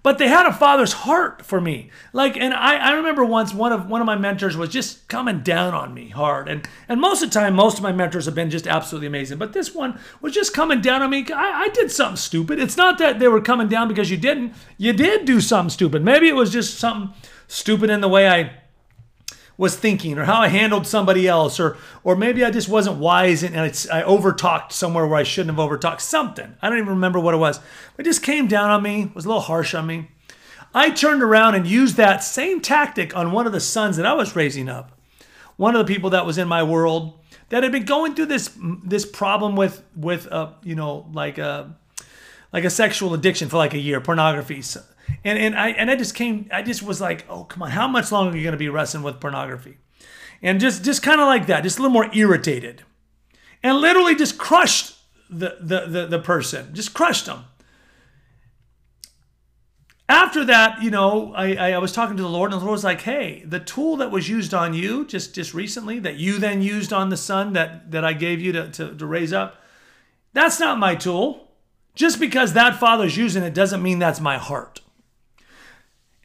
but 0.07 0.19
they 0.19 0.29
had 0.29 0.45
a 0.45 0.53
father's 0.53 0.93
heart 0.93 1.41
for 1.45 1.59
me. 1.59 1.91
Like, 2.13 2.37
and 2.37 2.53
I, 2.53 2.77
I 2.77 2.91
remember 2.93 3.25
once 3.25 3.53
one 3.53 3.73
of 3.73 3.89
one 3.89 3.99
of 3.99 4.07
my 4.07 4.15
mentors 4.15 4.55
was 4.55 4.69
just 4.69 5.05
coming 5.09 5.41
down 5.41 5.73
on 5.73 5.93
me 5.93 6.07
hard. 6.07 6.47
And 6.47 6.65
and 6.87 7.01
most 7.01 7.21
of 7.21 7.29
the 7.29 7.37
time, 7.37 7.55
most 7.55 7.75
of 7.75 7.83
my 7.83 7.91
mentors 7.91 8.23
have 8.23 8.33
been 8.33 8.49
just 8.49 8.67
absolutely 8.67 9.07
amazing. 9.07 9.37
But 9.37 9.51
this 9.51 9.75
one 9.75 9.99
was 10.21 10.33
just 10.33 10.53
coming 10.53 10.79
down 10.79 11.01
on 11.01 11.09
me. 11.09 11.25
I, 11.29 11.63
I 11.63 11.67
did 11.73 11.91
something 11.91 12.15
stupid. 12.15 12.57
It's 12.57 12.77
not 12.77 12.97
that 12.99 13.19
they 13.19 13.27
were 13.27 13.41
coming 13.41 13.67
down 13.67 13.89
because 13.89 14.09
you 14.09 14.15
didn't. 14.15 14.53
You 14.77 14.93
did 14.93 15.25
do 15.25 15.41
something 15.41 15.71
stupid. 15.71 16.05
Maybe 16.05 16.29
it 16.29 16.35
was 16.35 16.53
just 16.53 16.79
something 16.79 17.13
stupid 17.49 17.89
in 17.89 17.99
the 17.99 18.07
way 18.07 18.29
I 18.29 18.61
was 19.57 19.75
thinking 19.75 20.17
or 20.17 20.25
how 20.25 20.41
I 20.41 20.49
handled 20.49 20.85
somebody 20.85 21.27
else 21.27 21.59
or 21.59 21.77
or 22.03 22.15
maybe 22.15 22.45
I 22.45 22.51
just 22.51 22.69
wasn't 22.69 22.97
wise 22.97 23.43
and 23.43 23.57
I, 23.57 23.69
overtalked 23.69 24.71
somewhere 24.71 25.07
where 25.07 25.19
I 25.19 25.23
shouldn't 25.23 25.57
have 25.57 25.69
overtalked 25.69 26.01
something. 26.01 26.55
I 26.61 26.69
don't 26.69 26.77
even 26.77 26.89
remember 26.89 27.19
what 27.19 27.33
it 27.33 27.37
was. 27.37 27.59
It 27.97 28.03
just 28.03 28.23
came 28.23 28.47
down 28.47 28.69
on 28.69 28.83
me, 28.83 29.11
was 29.13 29.25
a 29.25 29.27
little 29.27 29.41
harsh 29.41 29.73
on 29.73 29.87
me. 29.87 30.09
I 30.73 30.91
turned 30.91 31.23
around 31.23 31.55
and 31.55 31.65
used 31.65 31.95
that 31.95 32.23
same 32.23 32.61
tactic 32.61 33.15
on 33.15 33.31
one 33.31 33.47
of 33.47 33.53
the 33.53 33.59
sons 33.59 33.97
that 33.97 34.05
I 34.05 34.13
was 34.13 34.35
raising 34.35 34.69
up. 34.69 34.91
One 35.55 35.75
of 35.75 35.85
the 35.85 35.91
people 35.91 36.11
that 36.11 36.25
was 36.25 36.37
in 36.37 36.47
my 36.47 36.61
world 36.61 37.19
that 37.49 37.63
had 37.63 37.71
been 37.71 37.85
going 37.85 38.13
through 38.13 38.27
this 38.27 38.51
this 38.83 39.05
problem 39.05 39.55
with 39.55 39.83
with 39.95 40.27
uh, 40.27 40.51
you 40.63 40.75
know 40.75 41.09
like 41.13 41.37
a 41.37 41.75
like 42.53 42.63
a 42.63 42.69
sexual 42.69 43.13
addiction 43.13 43.49
for 43.49 43.57
like 43.57 43.73
a 43.73 43.79
year, 43.79 43.99
pornography. 44.01 44.61
And 45.23 45.37
and 45.39 45.55
I 45.55 45.69
and 45.69 45.89
I 45.91 45.95
just 45.95 46.15
came 46.15 46.49
I 46.51 46.61
just 46.61 46.83
was 46.83 47.01
like, 47.01 47.25
"Oh, 47.29 47.43
come 47.43 47.63
on. 47.63 47.71
How 47.71 47.87
much 47.87 48.11
longer 48.11 48.33
are 48.33 48.37
you 48.37 48.51
to 48.51 48.57
be 48.57 48.69
wrestling 48.69 49.03
with 49.03 49.19
pornography?" 49.19 49.77
And 50.41 50.59
just 50.59 50.83
just 50.85 51.01
kind 51.03 51.19
of 51.19 51.27
like 51.27 51.47
that, 51.47 51.63
just 51.63 51.79
a 51.79 51.81
little 51.81 51.93
more 51.93 52.09
irritated. 52.13 52.83
And 53.63 53.77
literally 53.77 54.15
just 54.15 54.37
crushed 54.37 54.95
the 55.29 55.57
the 55.59 55.85
the, 55.87 56.05
the 56.07 56.19
person. 56.19 56.73
Just 56.73 56.93
crushed 56.93 57.25
them. 57.25 57.45
After 60.09 60.45
that, 60.45 60.81
you 60.81 60.89
know, 60.89 61.33
I, 61.35 61.73
I 61.73 61.77
was 61.79 61.91
talking 61.91 62.15
to 62.15 62.23
the 62.23 62.29
Lord, 62.29 62.53
and 62.53 62.61
the 62.61 62.65
Lord 62.65 62.75
was 62.75 62.83
like, 62.85 63.01
"Hey, 63.01 63.43
the 63.45 63.59
tool 63.59 63.97
that 63.97 64.09
was 64.09 64.29
used 64.29 64.53
on 64.53 64.73
you 64.73 65.05
just 65.05 65.35
just 65.35 65.53
recently, 65.53 65.99
that 65.99 66.15
you 66.15 66.39
then 66.39 66.61
used 66.61 66.93
on 66.93 67.09
the 67.09 67.17
son 67.17 67.53
that 67.53 67.91
that 67.91 68.05
I 68.05 68.13
gave 68.13 68.39
you 68.39 68.53
to, 68.53 68.69
to, 68.71 68.95
to 68.95 69.05
raise 69.05 69.33
up, 69.33 69.61
That's 70.33 70.59
not 70.59 70.77
my 70.79 70.95
tool. 70.95 71.51
Just 71.95 72.19
because 72.19 72.53
that 72.53 72.79
father's 72.79 73.17
using 73.17 73.43
it 73.43 73.55
doesn't 73.55 73.81
mean 73.81 73.99
that's 73.99 74.21
my 74.21 74.37
heart. 74.37 74.81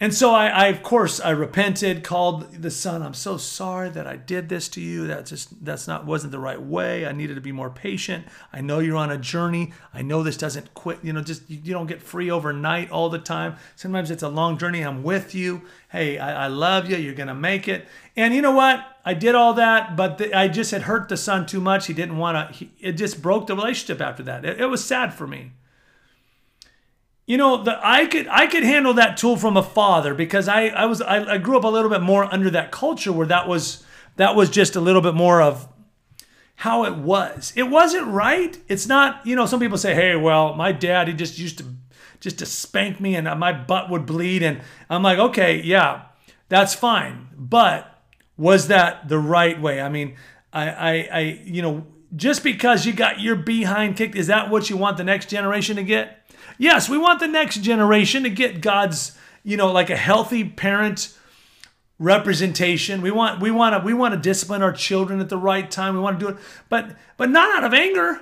And 0.02 0.12
so 0.12 0.34
I, 0.34 0.48
I, 0.48 0.66
of 0.66 0.82
course, 0.82 1.20
I 1.20 1.30
repented, 1.30 2.02
called 2.02 2.60
the 2.60 2.72
son. 2.72 3.02
I'm 3.02 3.14
so 3.14 3.36
sorry 3.36 3.88
that 3.90 4.04
I 4.04 4.16
did 4.16 4.48
this 4.48 4.68
to 4.70 4.80
you. 4.80 5.06
That 5.06 5.26
just 5.26 5.64
that's 5.64 5.86
not 5.86 6.06
wasn't 6.06 6.32
the 6.32 6.40
right 6.40 6.60
way. 6.60 7.06
I 7.06 7.12
needed 7.12 7.36
to 7.36 7.40
be 7.40 7.52
more 7.52 7.70
patient. 7.70 8.26
I 8.52 8.62
know 8.62 8.80
you're 8.80 8.96
on 8.96 9.12
a 9.12 9.16
journey. 9.16 9.72
I 9.94 10.02
know 10.02 10.24
this 10.24 10.36
doesn't 10.36 10.74
quit. 10.74 11.04
You 11.04 11.12
know, 11.12 11.22
just 11.22 11.48
you, 11.48 11.60
you 11.62 11.72
don't 11.72 11.86
get 11.86 12.02
free 12.02 12.32
overnight 12.32 12.90
all 12.90 13.10
the 13.10 13.20
time. 13.20 13.54
Sometimes 13.76 14.10
it's 14.10 14.24
a 14.24 14.28
long 14.28 14.58
journey. 14.58 14.82
I'm 14.82 15.04
with 15.04 15.36
you. 15.36 15.62
Hey, 15.88 16.18
I, 16.18 16.46
I 16.46 16.48
love 16.48 16.90
you. 16.90 16.96
You're 16.96 17.14
gonna 17.14 17.32
make 17.36 17.68
it. 17.68 17.86
And 18.16 18.34
you 18.34 18.42
know 18.42 18.56
what? 18.56 18.84
I 19.04 19.14
did 19.14 19.36
all 19.36 19.54
that, 19.54 19.94
but 19.94 20.18
the, 20.18 20.34
I 20.34 20.48
just 20.48 20.72
had 20.72 20.82
hurt 20.82 21.10
the 21.10 21.16
son 21.16 21.46
too 21.46 21.60
much. 21.60 21.86
He 21.86 21.94
didn't 21.94 22.18
want 22.18 22.56
to. 22.56 22.66
It 22.80 22.94
just 22.94 23.22
broke 23.22 23.46
the 23.46 23.54
relationship 23.54 24.00
after 24.00 24.24
that. 24.24 24.44
It, 24.44 24.62
it 24.62 24.66
was 24.66 24.84
sad 24.84 25.14
for 25.14 25.28
me 25.28 25.52
you 27.26 27.36
know 27.36 27.62
the, 27.62 27.78
i 27.82 28.06
could 28.06 28.26
i 28.28 28.46
could 28.46 28.64
handle 28.64 28.94
that 28.94 29.16
tool 29.16 29.36
from 29.36 29.56
a 29.56 29.62
father 29.62 30.14
because 30.14 30.48
i 30.48 30.66
i 30.68 30.84
was 30.86 31.00
I, 31.00 31.34
I, 31.34 31.38
grew 31.38 31.56
up 31.56 31.64
a 31.64 31.68
little 31.68 31.90
bit 31.90 32.02
more 32.02 32.24
under 32.24 32.50
that 32.50 32.72
culture 32.72 33.12
where 33.12 33.26
that 33.26 33.46
was 33.46 33.84
that 34.16 34.34
was 34.34 34.50
just 34.50 34.76
a 34.76 34.80
little 34.80 35.02
bit 35.02 35.14
more 35.14 35.40
of 35.40 35.68
how 36.62 36.84
it 36.84 36.94
was. 36.94 37.52
It 37.56 37.64
wasn't 37.64 38.06
right. 38.06 38.56
It's 38.68 38.86
not 38.86 39.26
you 39.26 39.34
know 39.34 39.46
some 39.46 39.58
people 39.58 39.78
say 39.78 39.94
hey 39.94 40.14
well 40.14 40.54
my 40.54 40.70
dad 40.70 41.08
he 41.08 41.14
just 41.14 41.36
used 41.38 41.58
to 41.58 41.64
just 42.20 42.38
to 42.38 42.46
spank 42.46 43.00
me 43.00 43.16
and 43.16 43.26
my 43.38 43.52
butt 43.52 43.90
would 43.90 44.06
bleed. 44.06 44.42
And 44.42 44.60
i'm 44.88 45.02
like 45.02 45.18
okay 45.18 45.60
yeah 45.62 46.02
that's 46.48 46.74
fine. 46.74 47.28
But 47.36 47.88
was 48.36 48.68
that 48.68 49.08
the 49.08 49.18
right 49.18 49.60
way? 49.60 49.80
I 49.80 49.88
mean 49.88 50.16
i 50.52 50.68
i, 50.68 51.08
I 51.12 51.20
you 51.44 51.62
know 51.62 51.86
just 52.14 52.44
because 52.44 52.86
you 52.86 52.92
got 52.92 53.20
your 53.20 53.34
behind 53.34 53.96
kicked 53.96 54.14
is 54.14 54.28
that 54.28 54.50
what 54.50 54.70
you 54.70 54.76
want 54.76 54.98
the 54.98 55.04
next 55.04 55.30
generation 55.30 55.76
to 55.76 55.82
get 55.82 56.21
Yes, 56.62 56.88
we 56.88 56.96
want 56.96 57.18
the 57.18 57.26
next 57.26 57.60
generation 57.60 58.22
to 58.22 58.30
get 58.30 58.60
God's, 58.60 59.18
you 59.42 59.56
know, 59.56 59.72
like 59.72 59.90
a 59.90 59.96
healthy 59.96 60.44
parent 60.44 61.12
representation. 61.98 63.02
We 63.02 63.10
want 63.10 63.40
we 63.40 63.50
want 63.50 63.74
to 63.74 63.84
we 63.84 63.92
want 63.92 64.14
to 64.14 64.20
discipline 64.20 64.62
our 64.62 64.70
children 64.70 65.18
at 65.18 65.28
the 65.28 65.36
right 65.36 65.68
time. 65.68 65.94
We 65.94 66.00
want 66.00 66.20
to 66.20 66.24
do 66.24 66.30
it, 66.30 66.40
but 66.68 66.94
but 67.16 67.30
not 67.30 67.56
out 67.56 67.64
of 67.64 67.74
anger. 67.74 68.20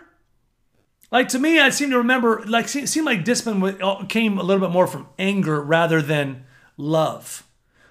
Like 1.13 1.29
to 1.29 1.39
me, 1.39 1.61
I 1.61 1.69
seem 1.69 1.91
to 1.91 1.99
remember 1.99 2.43
like 2.47 2.67
seemed 2.67 3.05
like 3.05 3.25
discipline 3.25 3.83
uh, 3.83 4.07
came 4.07 4.39
a 4.39 4.43
little 4.43 4.67
bit 4.67 4.73
more 4.73 4.87
from 4.87 5.09
anger 5.19 5.61
rather 5.61 6.01
than 6.01 6.47
love. 6.79 7.47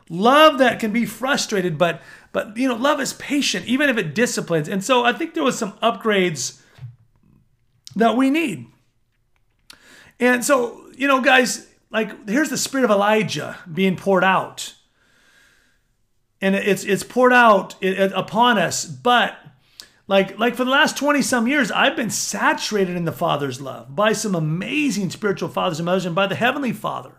Love 0.10 0.58
that 0.58 0.79
can 0.79 0.91
be 0.91 1.06
frustrated, 1.06 1.77
but 1.77 2.01
but 2.32 2.58
you 2.58 2.68
know, 2.68 2.75
love 2.75 3.00
is 3.00 3.13
patient 3.13 3.68
even 3.68 3.88
if 3.88 4.00
it 4.00 4.15
disciplines. 4.15 4.68
And 4.68 4.84
so 4.84 5.06
I 5.06 5.13
think 5.13 5.36
there 5.36 5.44
was 5.44 5.60
some 5.60 5.74
upgrades 5.74 6.60
that 7.96 8.18
we 8.18 8.32
need. 8.32 8.65
And 10.19 10.43
so, 10.43 10.91
you 10.95 11.07
know, 11.07 11.21
guys, 11.21 11.67
like 11.89 12.27
here's 12.29 12.49
the 12.49 12.57
spirit 12.57 12.83
of 12.83 12.91
Elijah 12.91 13.57
being 13.71 13.95
poured 13.95 14.23
out. 14.23 14.75
And 16.41 16.55
it's 16.55 16.83
it's 16.83 17.03
poured 17.03 17.33
out 17.33 17.75
upon 17.83 18.57
us, 18.57 18.85
but 18.85 19.38
like 20.07 20.39
like 20.39 20.55
for 20.55 20.63
the 20.63 20.71
last 20.71 20.97
20 20.97 21.21
some 21.21 21.47
years 21.47 21.69
I've 21.69 21.97
been 21.97 22.09
saturated 22.09 22.95
in 22.95 23.05
the 23.05 23.11
Father's 23.11 23.59
love 23.59 23.93
by 23.93 24.13
some 24.13 24.35
amazing 24.35 25.09
spiritual 25.09 25.49
fathers 25.49 25.79
and 25.79 25.85
mothers 25.85 26.05
and 26.05 26.15
by 26.15 26.27
the 26.27 26.35
heavenly 26.35 26.71
Father. 26.71 27.11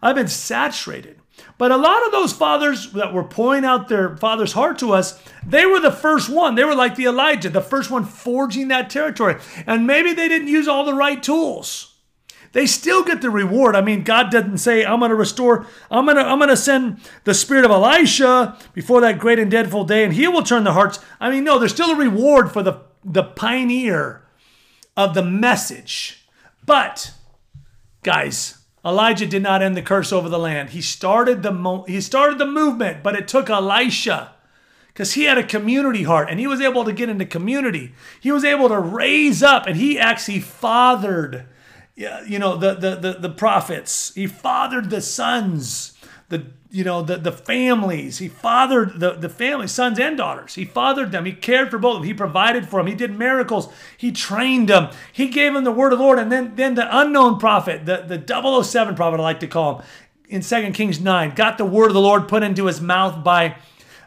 I've 0.00 0.16
been 0.16 0.28
saturated. 0.28 1.18
But 1.56 1.72
a 1.72 1.76
lot 1.76 2.04
of 2.04 2.12
those 2.12 2.32
fathers 2.32 2.92
that 2.92 3.14
were 3.14 3.24
pouring 3.24 3.64
out 3.64 3.88
their 3.88 4.16
father's 4.16 4.52
heart 4.52 4.78
to 4.80 4.92
us, 4.92 5.18
they 5.46 5.64
were 5.64 5.80
the 5.80 5.90
first 5.90 6.28
one. 6.28 6.56
They 6.56 6.64
were 6.64 6.74
like 6.74 6.94
the 6.94 7.06
Elijah, 7.06 7.48
the 7.48 7.62
first 7.62 7.90
one 7.90 8.04
forging 8.04 8.68
that 8.68 8.90
territory. 8.90 9.36
And 9.66 9.86
maybe 9.86 10.12
they 10.12 10.28
didn't 10.28 10.48
use 10.48 10.68
all 10.68 10.84
the 10.84 10.92
right 10.92 11.22
tools 11.22 11.91
they 12.52 12.66
still 12.66 13.02
get 13.02 13.20
the 13.20 13.30
reward. 13.30 13.74
I 13.74 13.80
mean, 13.80 14.04
God 14.04 14.30
doesn't 14.30 14.58
say, 14.58 14.84
I'm 14.84 15.00
going 15.00 15.10
to 15.10 15.14
restore, 15.16 15.66
I'm 15.90 16.04
going 16.04 16.16
to, 16.16 16.22
I'm 16.22 16.38
going 16.38 16.50
to 16.50 16.56
send 16.56 17.00
the 17.24 17.34
spirit 17.34 17.64
of 17.64 17.70
Elisha 17.70 18.58
before 18.74 19.00
that 19.00 19.18
great 19.18 19.38
and 19.38 19.50
dreadful 19.50 19.84
day, 19.84 20.04
and 20.04 20.12
he 20.12 20.28
will 20.28 20.42
turn 20.42 20.64
the 20.64 20.72
hearts. 20.72 20.98
I 21.18 21.30
mean, 21.30 21.44
no, 21.44 21.58
there's 21.58 21.72
still 21.72 21.90
a 21.90 21.96
reward 21.96 22.52
for 22.52 22.62
the, 22.62 22.80
the 23.04 23.24
pioneer 23.24 24.22
of 24.96 25.14
the 25.14 25.24
message. 25.24 26.26
But, 26.64 27.12
guys, 28.02 28.58
Elijah 28.84 29.26
did 29.26 29.42
not 29.42 29.62
end 29.62 29.76
the 29.76 29.82
curse 29.82 30.12
over 30.12 30.28
the 30.28 30.38
land. 30.38 30.70
He 30.70 30.82
started 30.82 31.42
the, 31.42 31.52
mo- 31.52 31.84
he 31.84 32.00
started 32.00 32.38
the 32.38 32.46
movement, 32.46 33.02
but 33.02 33.16
it 33.16 33.28
took 33.28 33.48
Elisha 33.48 34.34
because 34.88 35.14
he 35.14 35.24
had 35.24 35.38
a 35.38 35.42
community 35.42 36.02
heart 36.02 36.28
and 36.28 36.38
he 36.38 36.46
was 36.46 36.60
able 36.60 36.84
to 36.84 36.92
get 36.92 37.08
into 37.08 37.24
community. 37.24 37.94
He 38.20 38.30
was 38.30 38.44
able 38.44 38.68
to 38.68 38.78
raise 38.78 39.42
up 39.42 39.66
and 39.66 39.76
he 39.76 39.98
actually 39.98 40.40
fathered 40.40 41.46
you 41.94 42.38
know, 42.38 42.56
the, 42.56 42.74
the, 42.74 42.96
the, 42.96 43.12
the 43.14 43.28
prophets. 43.28 44.14
He 44.14 44.26
fathered 44.26 44.90
the 44.90 45.00
sons, 45.00 45.92
the, 46.28 46.46
you 46.70 46.84
know, 46.84 47.02
the, 47.02 47.18
the 47.18 47.32
families. 47.32 48.18
He 48.18 48.28
fathered 48.28 48.98
the, 48.98 49.12
the 49.12 49.28
family, 49.28 49.66
sons 49.66 49.98
and 49.98 50.16
daughters. 50.16 50.54
He 50.54 50.64
fathered 50.64 51.12
them. 51.12 51.26
He 51.26 51.32
cared 51.32 51.70
for 51.70 51.78
both 51.78 51.96
of 51.96 52.02
them. 52.02 52.08
He 52.08 52.14
provided 52.14 52.68
for 52.68 52.80
them. 52.80 52.86
He 52.86 52.94
did 52.94 53.18
miracles. 53.18 53.68
He 53.96 54.10
trained 54.10 54.68
them. 54.68 54.88
He 55.12 55.28
gave 55.28 55.52
them 55.52 55.64
the 55.64 55.72
word 55.72 55.92
of 55.92 55.98
the 55.98 56.04
Lord. 56.04 56.18
And 56.18 56.32
then, 56.32 56.56
then 56.56 56.74
the 56.74 56.98
unknown 56.98 57.38
prophet, 57.38 57.84
the, 57.84 57.98
the 57.98 58.62
007 58.62 58.94
prophet, 58.94 59.20
I 59.20 59.22
like 59.22 59.40
to 59.40 59.46
call 59.46 59.80
him, 59.80 59.86
in 60.28 60.40
2 60.40 60.70
Kings 60.72 60.98
9, 60.98 61.34
got 61.34 61.58
the 61.58 61.66
word 61.66 61.88
of 61.88 61.94
the 61.94 62.00
Lord 62.00 62.26
put 62.26 62.42
into 62.42 62.64
his 62.64 62.80
mouth 62.80 63.22
by 63.22 63.56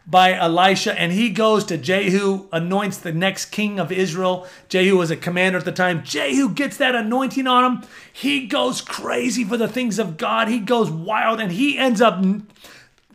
by 0.07 0.33
Elisha, 0.33 0.97
and 0.99 1.11
he 1.11 1.29
goes 1.29 1.63
to 1.65 1.77
Jehu, 1.77 2.47
anoints 2.51 2.97
the 2.97 3.11
next 3.11 3.45
king 3.45 3.79
of 3.79 3.91
Israel. 3.91 4.47
Jehu 4.69 4.97
was 4.97 5.09
a 5.09 5.17
commander 5.17 5.57
at 5.57 5.65
the 5.65 5.71
time. 5.71 6.03
Jehu 6.03 6.49
gets 6.49 6.77
that 6.77 6.93
anointing 6.93 7.47
on 7.47 7.63
him. 7.63 7.89
He 8.13 8.45
goes 8.45 8.81
crazy 8.81 9.43
for 9.43 9.57
the 9.57 9.67
things 9.67 9.97
of 9.97 10.17
God. 10.17 10.47
He 10.47 10.59
goes 10.59 10.91
wild, 10.91 11.39
and 11.39 11.51
he 11.51 11.77
ends 11.77 12.01
up, 12.01 12.23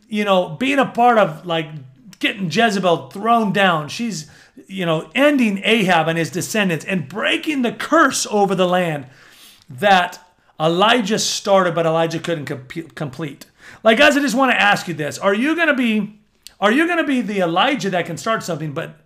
you 0.09 0.25
know, 0.25 0.49
being 0.49 0.79
a 0.79 0.85
part 0.85 1.17
of 1.17 1.45
like 1.45 1.67
getting 2.19 2.51
Jezebel 2.51 3.09
thrown 3.09 3.53
down. 3.53 3.87
She's, 3.87 4.29
you 4.67 4.85
know, 4.85 5.09
ending 5.15 5.61
Ahab 5.63 6.09
and 6.09 6.17
his 6.17 6.29
descendants 6.29 6.83
and 6.83 7.07
breaking 7.07 7.61
the 7.61 7.71
curse 7.71 8.27
over 8.29 8.53
the 8.53 8.67
land 8.67 9.07
that 9.69 10.19
Elijah 10.59 11.19
started, 11.19 11.73
but 11.73 11.85
Elijah 11.85 12.19
couldn't 12.19 12.45
complete. 12.95 13.45
Like, 13.81 13.97
guys, 13.97 14.17
I 14.17 14.19
just 14.19 14.35
want 14.35 14.51
to 14.51 14.61
ask 14.61 14.89
you 14.89 14.93
this 14.93 15.17
Are 15.17 15.33
you 15.33 15.55
going 15.55 15.69
to 15.69 15.73
be 15.73 16.20
are 16.61 16.71
you 16.71 16.85
going 16.85 16.99
to 16.99 17.03
be 17.03 17.21
the 17.21 17.39
Elijah 17.39 17.89
that 17.89 18.05
can 18.05 18.17
start 18.17 18.43
something 18.43 18.71
but 18.73 18.97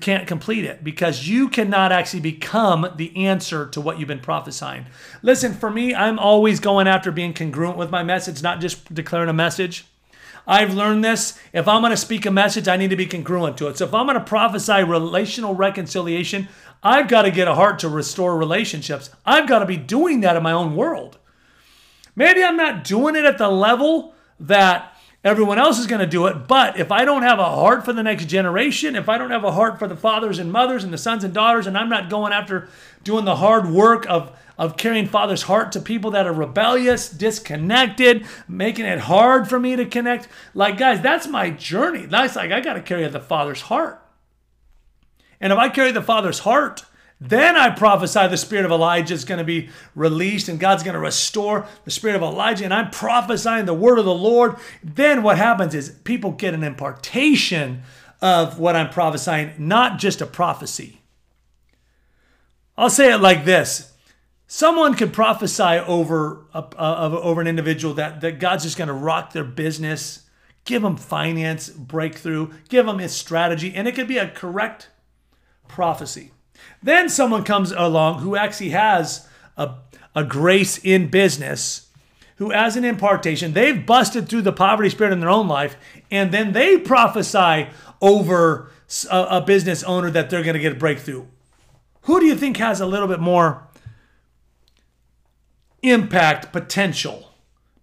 can't 0.00 0.28
complete 0.28 0.64
it 0.64 0.84
because 0.84 1.26
you 1.26 1.48
cannot 1.48 1.90
actually 1.90 2.20
become 2.20 2.86
the 2.96 3.26
answer 3.26 3.66
to 3.66 3.80
what 3.80 3.98
you've 3.98 4.08
been 4.08 4.20
prophesying? 4.20 4.86
Listen, 5.22 5.54
for 5.54 5.70
me, 5.70 5.94
I'm 5.94 6.18
always 6.18 6.60
going 6.60 6.86
after 6.86 7.10
being 7.10 7.34
congruent 7.34 7.78
with 7.78 7.90
my 7.90 8.02
message, 8.02 8.42
not 8.42 8.60
just 8.60 8.94
declaring 8.94 9.30
a 9.30 9.32
message. 9.32 9.86
I've 10.46 10.74
learned 10.74 11.04
this. 11.04 11.38
If 11.52 11.66
I'm 11.66 11.82
going 11.82 11.90
to 11.90 11.96
speak 11.96 12.26
a 12.26 12.30
message, 12.30 12.68
I 12.68 12.76
need 12.76 12.90
to 12.90 12.96
be 12.96 13.06
congruent 13.06 13.56
to 13.58 13.68
it. 13.68 13.78
So 13.78 13.86
if 13.86 13.94
I'm 13.94 14.06
going 14.06 14.18
to 14.18 14.24
prophesy 14.24 14.84
relational 14.84 15.54
reconciliation, 15.54 16.48
I've 16.82 17.08
got 17.08 17.22
to 17.22 17.30
get 17.30 17.48
a 17.48 17.54
heart 17.54 17.78
to 17.80 17.88
restore 17.88 18.36
relationships. 18.36 19.10
I've 19.24 19.48
got 19.48 19.60
to 19.60 19.66
be 19.66 19.76
doing 19.76 20.20
that 20.20 20.36
in 20.36 20.42
my 20.42 20.52
own 20.52 20.76
world. 20.76 21.18
Maybe 22.14 22.42
I'm 22.44 22.56
not 22.56 22.84
doing 22.84 23.16
it 23.16 23.24
at 23.24 23.38
the 23.38 23.48
level 23.48 24.14
that 24.40 24.91
Everyone 25.24 25.58
else 25.58 25.78
is 25.78 25.86
going 25.86 26.00
to 26.00 26.06
do 26.06 26.26
it. 26.26 26.48
But 26.48 26.80
if 26.80 26.90
I 26.90 27.04
don't 27.04 27.22
have 27.22 27.38
a 27.38 27.44
heart 27.44 27.84
for 27.84 27.92
the 27.92 28.02
next 28.02 28.26
generation, 28.26 28.96
if 28.96 29.08
I 29.08 29.18
don't 29.18 29.30
have 29.30 29.44
a 29.44 29.52
heart 29.52 29.78
for 29.78 29.86
the 29.86 29.96
fathers 29.96 30.40
and 30.40 30.50
mothers 30.50 30.82
and 30.82 30.92
the 30.92 30.98
sons 30.98 31.22
and 31.22 31.32
daughters, 31.32 31.66
and 31.66 31.78
I'm 31.78 31.88
not 31.88 32.10
going 32.10 32.32
after 32.32 32.68
doing 33.04 33.24
the 33.24 33.36
hard 33.36 33.70
work 33.70 34.04
of, 34.08 34.36
of 34.58 34.76
carrying 34.76 35.06
Father's 35.06 35.42
heart 35.42 35.70
to 35.72 35.80
people 35.80 36.10
that 36.10 36.26
are 36.26 36.32
rebellious, 36.32 37.08
disconnected, 37.08 38.26
making 38.48 38.84
it 38.84 38.98
hard 39.00 39.48
for 39.48 39.60
me 39.60 39.76
to 39.76 39.86
connect, 39.86 40.26
like, 40.54 40.76
guys, 40.76 41.00
that's 41.00 41.28
my 41.28 41.50
journey. 41.50 42.04
That's 42.06 42.34
like, 42.34 42.50
I 42.50 42.60
got 42.60 42.74
to 42.74 42.82
carry 42.82 43.06
the 43.06 43.20
Father's 43.20 43.62
heart. 43.62 44.02
And 45.40 45.52
if 45.52 45.58
I 45.58 45.68
carry 45.68 45.92
the 45.92 46.02
Father's 46.02 46.40
heart, 46.40 46.84
then 47.28 47.56
I 47.56 47.70
prophesy 47.70 48.26
the 48.26 48.36
spirit 48.36 48.64
of 48.64 48.72
Elijah 48.72 49.14
is 49.14 49.24
going 49.24 49.38
to 49.38 49.44
be 49.44 49.68
released 49.94 50.48
and 50.48 50.58
God's 50.58 50.82
going 50.82 50.94
to 50.94 51.00
restore 51.00 51.68
the 51.84 51.90
spirit 51.92 52.16
of 52.16 52.22
Elijah. 52.22 52.64
And 52.64 52.74
I'm 52.74 52.90
prophesying 52.90 53.64
the 53.64 53.74
word 53.74 54.00
of 54.00 54.04
the 54.04 54.14
Lord. 54.14 54.56
Then 54.82 55.22
what 55.22 55.38
happens 55.38 55.72
is 55.72 55.90
people 56.02 56.32
get 56.32 56.52
an 56.52 56.64
impartation 56.64 57.82
of 58.20 58.58
what 58.58 58.74
I'm 58.74 58.90
prophesying, 58.90 59.52
not 59.56 60.00
just 60.00 60.20
a 60.20 60.26
prophecy. 60.26 61.00
I'll 62.76 62.90
say 62.90 63.12
it 63.12 63.18
like 63.18 63.44
this 63.44 63.92
someone 64.48 64.94
could 64.94 65.12
prophesy 65.12 65.62
over, 65.62 66.44
over 66.52 67.40
an 67.40 67.46
individual 67.46 67.94
that, 67.94 68.20
that 68.20 68.40
God's 68.40 68.64
just 68.64 68.76
going 68.76 68.88
to 68.88 68.94
rock 68.94 69.32
their 69.32 69.44
business, 69.44 70.28
give 70.64 70.82
them 70.82 70.96
finance 70.96 71.70
breakthrough, 71.70 72.50
give 72.68 72.84
them 72.84 72.98
his 72.98 73.12
strategy, 73.12 73.72
and 73.74 73.86
it 73.86 73.94
could 73.94 74.08
be 74.08 74.18
a 74.18 74.28
correct 74.28 74.88
prophecy. 75.68 76.32
Then 76.82 77.08
someone 77.08 77.44
comes 77.44 77.72
along 77.72 78.20
who 78.20 78.36
actually 78.36 78.70
has 78.70 79.28
a, 79.56 79.74
a 80.14 80.24
grace 80.24 80.78
in 80.78 81.08
business, 81.08 81.88
who 82.36 82.50
has 82.50 82.76
an 82.76 82.84
impartation. 82.84 83.52
They've 83.52 83.84
busted 83.84 84.28
through 84.28 84.42
the 84.42 84.52
poverty 84.52 84.90
spirit 84.90 85.12
in 85.12 85.20
their 85.20 85.30
own 85.30 85.48
life, 85.48 85.76
and 86.10 86.32
then 86.32 86.52
they 86.52 86.78
prophesy 86.78 87.68
over 88.00 88.70
a, 89.10 89.26
a 89.30 89.40
business 89.40 89.82
owner 89.84 90.10
that 90.10 90.30
they're 90.30 90.42
going 90.42 90.54
to 90.54 90.60
get 90.60 90.72
a 90.72 90.76
breakthrough. 90.76 91.26
who 92.02 92.20
do 92.20 92.26
you 92.26 92.34
think 92.34 92.56
has 92.56 92.80
a 92.80 92.86
little 92.86 93.08
bit 93.08 93.20
more 93.20 93.66
impact 95.82 96.52
potential? 96.52 97.30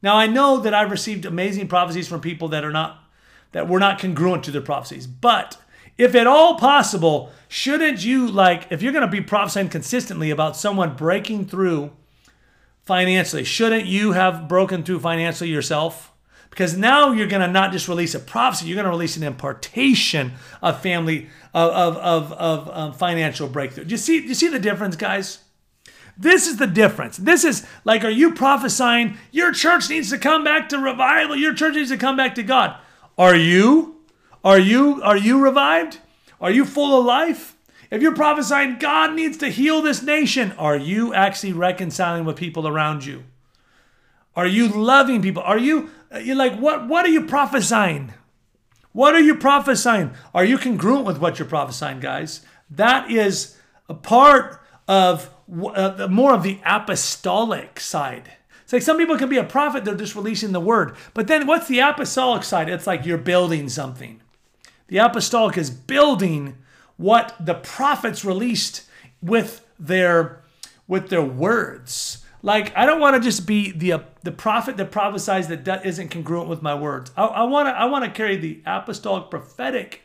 Now 0.02 0.16
I 0.16 0.28
know 0.28 0.60
that 0.60 0.74
I've 0.74 0.92
received 0.92 1.26
amazing 1.26 1.68
prophecies 1.68 2.08
from 2.08 2.22
people 2.22 2.48
that 2.50 2.64
are 2.64 2.72
not 2.72 3.04
that 3.52 3.68
were 3.68 3.80
not 3.80 4.00
congruent 4.00 4.44
to 4.44 4.52
their 4.52 4.62
prophecies. 4.62 5.08
But 5.08 5.58
if 6.00 6.16
at 6.16 6.26
all 6.26 6.58
possible, 6.58 7.30
shouldn't 7.50 8.06
you 8.06 8.26
like 8.26 8.68
if 8.72 8.82
you're 8.82 8.94
going 8.94 9.06
to 9.06 9.12
be 9.12 9.20
prophesying 9.20 9.68
consistently 9.68 10.32
about 10.32 10.56
someone 10.56 10.96
breaking 10.96 11.46
through 11.46 11.92
financially, 12.86 13.44
shouldn't 13.44 13.86
you 13.86 14.14
have 14.14 14.48
broken 14.48 14.82
through 14.82 15.02
financially 15.02 15.50
yourself? 15.50 16.14
Because 16.50 16.78
now 16.78 17.12
you're 17.12 17.28
going 17.28 17.42
to 17.42 17.52
not 17.52 17.74
just 17.74 17.90
release 17.90 18.16
a 18.16 18.20
prophecy, 18.20 18.66
you're 18.66 18.78
going 18.78 18.86
to 18.86 18.90
release 18.90 19.18
an 19.18 19.24
impartation 19.24 20.32
of 20.62 20.82
family 20.82 21.28
of 21.54 21.70
of 21.72 21.98
of, 21.98 22.32
of 22.34 22.70
um, 22.70 22.94
financial 22.94 23.50
breakthrough. 23.50 23.84
Do 23.84 23.92
you 23.92 23.98
see? 23.98 24.22
Do 24.22 24.28
you 24.28 24.36
see 24.36 24.48
the 24.48 24.58
difference, 24.58 24.96
guys? 24.96 25.40
This 26.18 26.48
is 26.48 26.58
the 26.58 26.68
difference. 26.68 27.18
This 27.18 27.44
is 27.44 27.68
like, 27.84 28.04
are 28.06 28.10
you 28.10 28.34
prophesying 28.34 29.18
your 29.32 29.52
church 29.52 29.90
needs 29.90 30.10
to 30.12 30.18
come 30.18 30.46
back 30.46 30.70
to 30.70 30.78
revival? 30.78 31.36
Your 31.36 31.54
church 31.54 31.76
needs 31.76 31.92
to 31.92 31.98
come 31.98 32.16
back 32.16 32.36
to 32.36 32.44
God. 32.44 32.78
Are 33.18 33.36
you? 33.36 33.99
Are 34.44 34.60
you? 34.60 35.02
Are 35.04 35.18
you 35.18 35.40
revived? 35.40 36.00
Are 36.40 36.52
you 36.52 36.66
full 36.66 37.00
of 37.00 37.06
life? 37.06 37.56
If 37.92 38.02
you're 38.02 38.16
prophesying 38.16 38.78
God 38.78 39.16
needs 39.16 39.38
to 39.38 39.50
heal 39.50 39.82
this 39.82 40.04
nation, 40.04 40.52
are 40.54 40.78
you 40.78 41.14
actually 41.14 41.54
reconciling 41.54 42.24
with 42.24 42.36
people 42.36 42.68
around 42.68 43.06
you? 43.06 43.24
Are 44.36 44.48
you 44.48 44.68
loving 44.70 45.22
people? 45.22 45.44
Are 45.44 45.58
you 45.58 45.90
you're 46.22 46.36
like 46.36 46.58
what 46.58 46.88
what 46.88 47.06
are 47.06 47.10
you 47.10 47.26
prophesying? 47.26 48.14
What 48.92 49.16
are 49.16 49.20
you 49.20 49.36
prophesying? 49.36 50.12
Are 50.34 50.46
you 50.46 50.58
congruent 50.58 51.06
with 51.06 51.20
what 51.20 51.40
you're 51.40 51.48
prophesying, 51.48 52.00
guys? 52.00 52.42
That 52.70 53.12
is 53.12 53.58
a 53.88 53.94
part 53.94 54.62
of 54.88 55.30
uh, 55.52 56.08
more 56.10 56.34
of 56.34 56.44
the 56.44 56.60
apostolic 56.66 57.80
side. 57.80 58.32
It's 58.64 58.74
like 58.74 58.82
some 58.84 58.98
people 58.98 59.18
can 59.18 59.30
be 59.30 59.38
a 59.38 59.44
prophet, 59.44 59.84
they're 59.84 59.96
just 59.96 60.16
releasing 60.16 60.52
the 60.52 60.60
word. 60.60 60.96
But 61.14 61.28
then 61.28 61.48
what's 61.48 61.68
the 61.68 61.80
apostolic 61.80 62.44
side? 62.44 62.70
It's 62.70 62.86
like 62.86 63.06
you're 63.06 63.18
building 63.18 63.68
something. 63.68 64.22
The 64.90 64.98
apostolic 64.98 65.58
is 65.58 65.70
building 65.70 66.58
what 66.98 67.36
the 67.40 67.54
prophets 67.54 68.26
released 68.26 68.84
with 69.22 69.66
their 69.80 70.42
with 70.88 71.10
their 71.10 71.24
words. 71.24 72.26
Like 72.42 72.76
I 72.76 72.86
don't 72.86 73.00
want 73.00 73.16
to 73.16 73.22
just 73.22 73.46
be 73.46 73.72
the 73.72 73.94
uh, 73.94 74.00
the 74.24 74.32
prophet 74.32 74.78
that 74.78 74.92
prophesies 74.92 75.48
that 75.48 75.66
that 75.66 75.86
isn't 75.86 76.10
congruent 76.10 76.50
with 76.50 76.62
my 76.62 76.76
words. 76.76 77.12
I 77.16 77.44
want 77.44 77.68
to 77.68 77.72
I 77.72 77.86
want 77.86 78.06
to 78.06 78.12
carry 78.12 78.36
the 78.36 78.62
apostolic 78.66 79.30
prophetic 79.30 80.02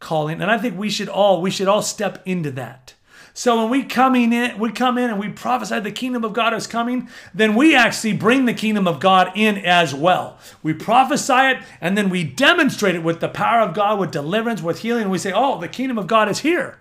calling, 0.00 0.40
and 0.40 0.50
I 0.50 0.58
think 0.58 0.78
we 0.78 0.90
should 0.90 1.08
all 1.08 1.40
we 1.40 1.50
should 1.50 1.68
all 1.68 1.82
step 1.82 2.22
into 2.24 2.50
that. 2.52 2.94
So 3.36 3.60
when 3.60 3.68
we 3.68 3.82
coming 3.82 4.32
in, 4.32 4.58
we 4.58 4.70
come 4.70 4.96
in 4.96 5.10
and 5.10 5.18
we 5.18 5.28
prophesy 5.28 5.80
the 5.80 5.90
kingdom 5.90 6.24
of 6.24 6.32
God 6.32 6.54
is 6.54 6.68
coming, 6.68 7.08
then 7.34 7.56
we 7.56 7.74
actually 7.74 8.12
bring 8.12 8.44
the 8.44 8.54
kingdom 8.54 8.86
of 8.86 9.00
God 9.00 9.32
in 9.34 9.58
as 9.58 9.92
well. 9.92 10.38
We 10.62 10.72
prophesy 10.72 11.32
it 11.32 11.58
and 11.80 11.98
then 11.98 12.10
we 12.10 12.22
demonstrate 12.22 12.94
it 12.94 13.02
with 13.02 13.18
the 13.18 13.28
power 13.28 13.60
of 13.60 13.74
God, 13.74 13.98
with 13.98 14.12
deliverance, 14.12 14.62
with 14.62 14.78
healing. 14.80 15.10
We 15.10 15.18
say, 15.18 15.32
oh, 15.34 15.60
the 15.60 15.66
kingdom 15.66 15.98
of 15.98 16.06
God 16.06 16.28
is 16.28 16.38
here. 16.38 16.78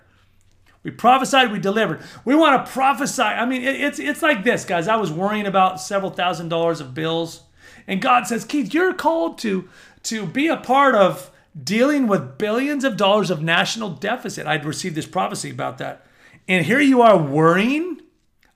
We 0.84 0.92
prophesied, 0.92 1.52
we 1.52 1.58
delivered. 1.58 2.02
We 2.24 2.36
want 2.36 2.64
to 2.64 2.72
prophesy. 2.72 3.24
I 3.24 3.46
mean, 3.46 3.64
it's 3.64 4.00
it's 4.00 4.22
like 4.22 4.44
this, 4.44 4.66
guys. 4.66 4.88
I 4.88 4.98
was 4.98 5.12
worrying 5.12 5.48
about 5.48 5.80
several 5.80 6.12
thousand 6.12 6.50
dollars 6.50 6.82
of 6.82 6.94
bills, 6.94 7.44
and 7.88 8.02
God 8.02 8.28
says, 8.28 8.44
Keith, 8.44 8.74
you're 8.74 8.94
called 8.94 9.38
to 9.40 9.70
to 10.04 10.26
be 10.26 10.48
a 10.48 10.58
part 10.58 10.94
of 10.94 11.32
dealing 11.62 12.08
with 12.08 12.38
billions 12.38 12.84
of 12.84 12.98
dollars 12.98 13.32
of 13.32 13.42
national 13.42 13.92
deficit. 13.92 14.46
I'd 14.46 14.66
received 14.66 14.96
this 14.96 15.06
prophecy 15.06 15.50
about 15.50 15.78
that. 15.78 16.06
And 16.48 16.66
here 16.66 16.80
you 16.80 17.02
are 17.02 17.18
worrying 17.18 18.02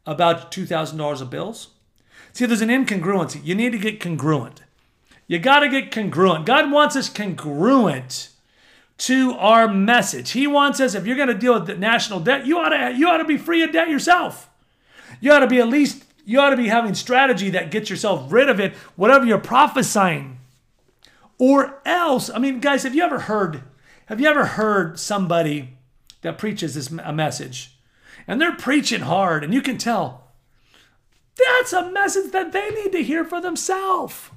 about 0.05 0.51
$2,000 0.51 1.21
of 1.21 1.29
bills. 1.29 1.69
See, 2.33 2.45
there's 2.45 2.61
an 2.61 2.69
incongruency. 2.69 3.43
You 3.43 3.55
need 3.55 3.71
to 3.71 3.77
get 3.77 3.99
congruent. 3.99 4.63
You 5.27 5.39
got 5.39 5.59
to 5.59 5.69
get 5.69 5.91
congruent. 5.91 6.45
God 6.45 6.71
wants 6.71 6.95
us 6.95 7.09
congruent 7.09 8.29
to 8.99 9.33
our 9.33 9.67
message. 9.67 10.31
He 10.31 10.47
wants 10.47 10.79
us, 10.79 10.95
if 10.95 11.05
you're 11.05 11.15
going 11.15 11.27
to 11.27 11.33
deal 11.33 11.53
with 11.53 11.67
the 11.67 11.75
national 11.75 12.19
debt, 12.19 12.45
you 12.45 12.57
ought 12.57 12.69
to, 12.69 12.93
you 12.97 13.07
ought 13.07 13.17
to 13.17 13.25
be 13.25 13.37
free 13.37 13.63
of 13.63 13.71
debt 13.71 13.89
yourself. 13.89 14.49
You 15.19 15.31
ought 15.31 15.39
to 15.39 15.47
be 15.47 15.59
at 15.59 15.67
least, 15.67 16.03
you 16.25 16.39
ought 16.39 16.49
to 16.49 16.57
be 16.57 16.67
having 16.67 16.93
strategy 16.93 17.49
that 17.51 17.71
gets 17.71 17.89
yourself 17.89 18.31
rid 18.31 18.49
of 18.49 18.59
it, 18.59 18.73
whatever 18.95 19.25
you're 19.25 19.37
prophesying. 19.37 20.39
Or 21.37 21.79
else, 21.85 22.29
I 22.29 22.39
mean, 22.39 22.59
guys, 22.59 22.83
have 22.83 22.95
you 22.95 23.03
ever 23.03 23.19
heard, 23.19 23.63
have 24.07 24.19
you 24.19 24.27
ever 24.27 24.45
heard 24.45 24.99
somebody 24.99 25.77
that 26.21 26.37
preaches 26.37 26.73
this 26.73 26.89
a 26.91 27.13
message 27.13 27.76
and 28.27 28.41
they're 28.41 28.55
preaching 28.55 29.01
hard, 29.01 29.43
and 29.43 29.53
you 29.53 29.61
can 29.61 29.77
tell 29.77 30.27
that's 31.37 31.73
a 31.73 31.91
message 31.91 32.31
that 32.31 32.51
they 32.51 32.69
need 32.69 32.91
to 32.91 33.03
hear 33.03 33.23
for 33.23 33.39
themselves. 33.41 34.29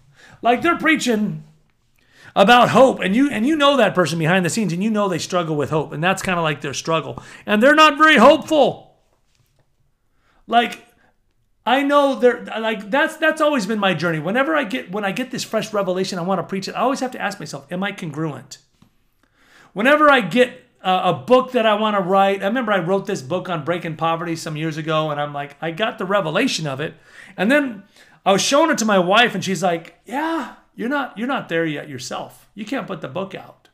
Like 0.43 0.63
they're 0.63 0.79
preaching 0.79 1.45
about 2.37 2.71
hope 2.71 3.01
and 3.01 3.17
you 3.17 3.29
and 3.31 3.47
you 3.47 3.57
know 3.57 3.77
that 3.77 3.95
person 3.95 4.19
behind 4.19 4.45
the 4.45 4.51
scenes 4.51 4.73
and 4.73 4.85
you 4.85 4.91
know 4.91 5.09
they 5.09 5.19
struggle 5.19 5.57
with 5.57 5.71
hope 5.71 5.93
and 5.93 6.03
that's 6.03 6.23
kind 6.23 6.39
of 6.39 6.45
like 6.45 6.61
their 6.61 6.75
struggle. 6.75 7.23
And 7.47 7.63
they're 7.63 7.75
not 7.75 7.99
very 7.99 8.17
hopeful. 8.17 8.97
Like 10.47 10.87
i 11.67 11.83
know 11.83 12.15
they're 12.19 12.45
like 12.45 12.91
that's 12.91 13.17
that's 13.17 13.41
always 13.41 13.67
been 13.67 13.79
my 13.79 13.95
journey. 13.95 14.19
Whenever 14.19 14.55
i 14.55 14.65
get 14.65 14.91
when 14.91 15.05
i 15.05 15.13
get 15.13 15.31
this 15.31 15.45
fresh 15.45 15.73
revelation 15.73 16.19
i 16.19 16.23
want 16.23 16.39
to 16.39 16.47
preach 16.47 16.69
it 16.69 16.75
i 16.75 16.81
always 16.81 17.01
have 17.01 17.11
to 17.13 17.21
ask 17.21 17.39
myself 17.39 17.71
am 17.73 17.83
i 17.83 17.93
congruent? 17.93 18.59
Whenever 19.73 20.11
i 20.11 20.21
get 20.21 20.65
uh, 20.83 21.03
a 21.05 21.13
book 21.13 21.53
that 21.53 21.67
I 21.67 21.75
want 21.75 21.97
to 21.97 22.03
write. 22.03 22.43
I 22.43 22.47
remember 22.47 22.73
I 22.73 22.79
wrote 22.79 23.07
this 23.07 23.23
book 23.23 23.49
on 23.49 23.65
breaking 23.65 23.97
poverty 23.97 24.37
some 24.37 24.57
years 24.57 24.77
ago, 24.77 25.11
and 25.11 25.21
I'm 25.21 25.35
like, 25.35 25.57
I 25.61 25.71
got 25.71 25.99
the 25.99 26.07
revelation 26.07 26.67
of 26.67 26.81
it, 26.81 26.95
and 27.37 27.51
then 27.51 27.83
I 28.25 28.33
was 28.33 28.43
showing 28.43 28.71
it 28.71 28.79
to 28.79 28.85
my 28.85 28.99
wife, 28.99 29.35
and 29.35 29.45
she's 29.45 29.63
like, 29.63 29.99
"Yeah, 30.07 30.55
you're 30.75 30.89
not 30.89 31.17
you're 31.19 31.29
not 31.29 31.49
there 31.49 31.67
yet 31.67 31.89
yourself. 31.89 32.49
You 32.55 32.65
can't 32.65 32.87
put 32.87 33.01
the 33.01 33.09
book 33.09 33.35
out. 33.35 33.69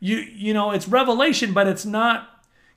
You 0.00 0.16
you 0.16 0.52
know 0.52 0.70
it's 0.70 0.88
revelation, 0.88 1.52
but 1.52 1.66
it's 1.66 1.86
not 1.86 2.28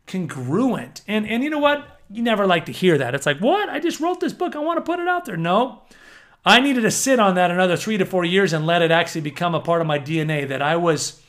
congruent. 0.07 1.01
And 1.07 1.27
and 1.27 1.43
you 1.43 1.49
know 1.49 1.59
what? 1.59 1.99
You 2.09 2.21
never 2.21 2.45
like 2.45 2.65
to 2.67 2.71
hear 2.71 2.97
that. 2.97 3.15
It's 3.15 3.25
like, 3.25 3.39
what? 3.39 3.67
I 3.67 3.79
just 3.79 3.99
wrote 3.99 4.19
this 4.19 4.33
book. 4.33 4.55
I 4.55 4.59
want 4.59 4.77
to 4.77 4.81
put 4.81 4.99
it 4.99 5.07
out 5.07 5.25
there. 5.25 5.37
No. 5.37 5.81
I 6.47 6.59
needed 6.59 6.81
to 6.81 6.91
sit 6.91 7.19
on 7.19 7.33
that 7.35 7.49
another 7.49 7.75
three 7.75 7.97
to 7.97 8.05
four 8.05 8.23
years 8.23 8.53
and 8.53 8.67
let 8.67 8.83
it 8.83 8.91
actually 8.91 9.21
become 9.21 9.55
a 9.55 9.59
part 9.59 9.81
of 9.81 9.87
my 9.87 9.97
DNA 9.97 10.47
that 10.47 10.61
I 10.61 10.75
was 10.75 11.19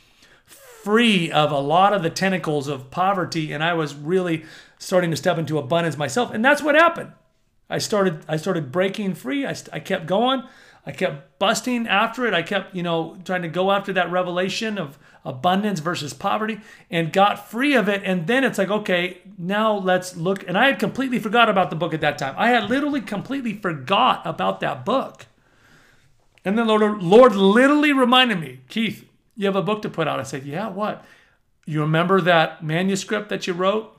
free 0.87 1.33
of 1.33 1.51
a 1.51 1.59
lot 1.59 1.93
of 1.93 2.05
the 2.05 2.11
tentacles 2.11 2.69
of 2.69 2.93
poverty 2.93 3.53
and 3.53 3.61
I 3.61 3.75
was 3.75 3.93
really 3.93 4.45
starting 4.79 5.11
to 5.11 5.17
step 5.17 5.37
into 5.37 5.59
abundance 5.59 5.97
myself. 5.97 6.33
And 6.33 6.45
that's 6.45 6.63
what 6.63 6.77
happened. 6.77 7.11
I 7.69 7.79
started 7.79 8.25
I 8.29 8.37
started 8.37 8.71
breaking 8.71 9.15
free. 9.15 9.45
I, 9.45 9.57
I 9.73 9.81
kept 9.81 10.07
going. 10.07 10.45
I 10.87 10.93
kept 10.93 11.41
busting 11.41 11.89
after 11.89 12.25
it. 12.25 12.35
I 12.35 12.43
kept, 12.43 12.73
you 12.73 12.85
know, 12.85 13.19
trying 13.25 13.43
to 13.43 13.49
go 13.49 13.73
after 13.73 13.93
that 13.95 14.13
revelation 14.13 14.79
of 14.79 14.97
abundance 15.25 15.81
versus 15.81 16.15
poverty 16.15 16.61
and 16.89 17.13
got 17.13 17.51
free 17.51 17.75
of 17.75 17.89
it. 17.89 18.03
And 18.05 18.29
then 18.29 18.45
it's 18.45 18.57
like, 18.57 18.71
okay, 18.71 19.19
now 19.37 19.77
let's 19.77 20.17
look. 20.17 20.47
And 20.47 20.57
I 20.57 20.67
had 20.67 20.79
completely 20.79 21.19
forgot 21.19 21.49
about 21.49 21.71
the 21.71 21.77
book 21.77 21.95
at 21.95 22.01
that 22.03 22.17
time. 22.17 22.37
I 22.39 22.51
had 22.51 22.71
literally 22.71 23.01
completely 23.01 23.55
forgot 23.55 24.25
about 24.25 24.61
that 24.61 24.85
book. 24.85 25.27
And 26.45 26.57
then 26.57 26.69
Lord, 26.69 27.03
Lord 27.03 27.35
literally 27.35 27.93
reminded 27.93 28.39
me, 28.39 28.61
Keith, 28.69 29.05
you 29.37 29.47
have 29.47 29.57
a 29.57 29.63
book 29.63 29.83
to 29.83 29.89
put 29.89 30.09
out. 30.09 30.19
I 30.19 30.25
said, 30.25 30.45
Yeah, 30.45 30.69
what? 30.69 31.05
You 31.67 31.81
remember 31.81 32.21
that 32.21 32.65
manuscript 32.65 33.29
that 33.29 33.47
you 33.47 33.53
wrote? 33.53 33.93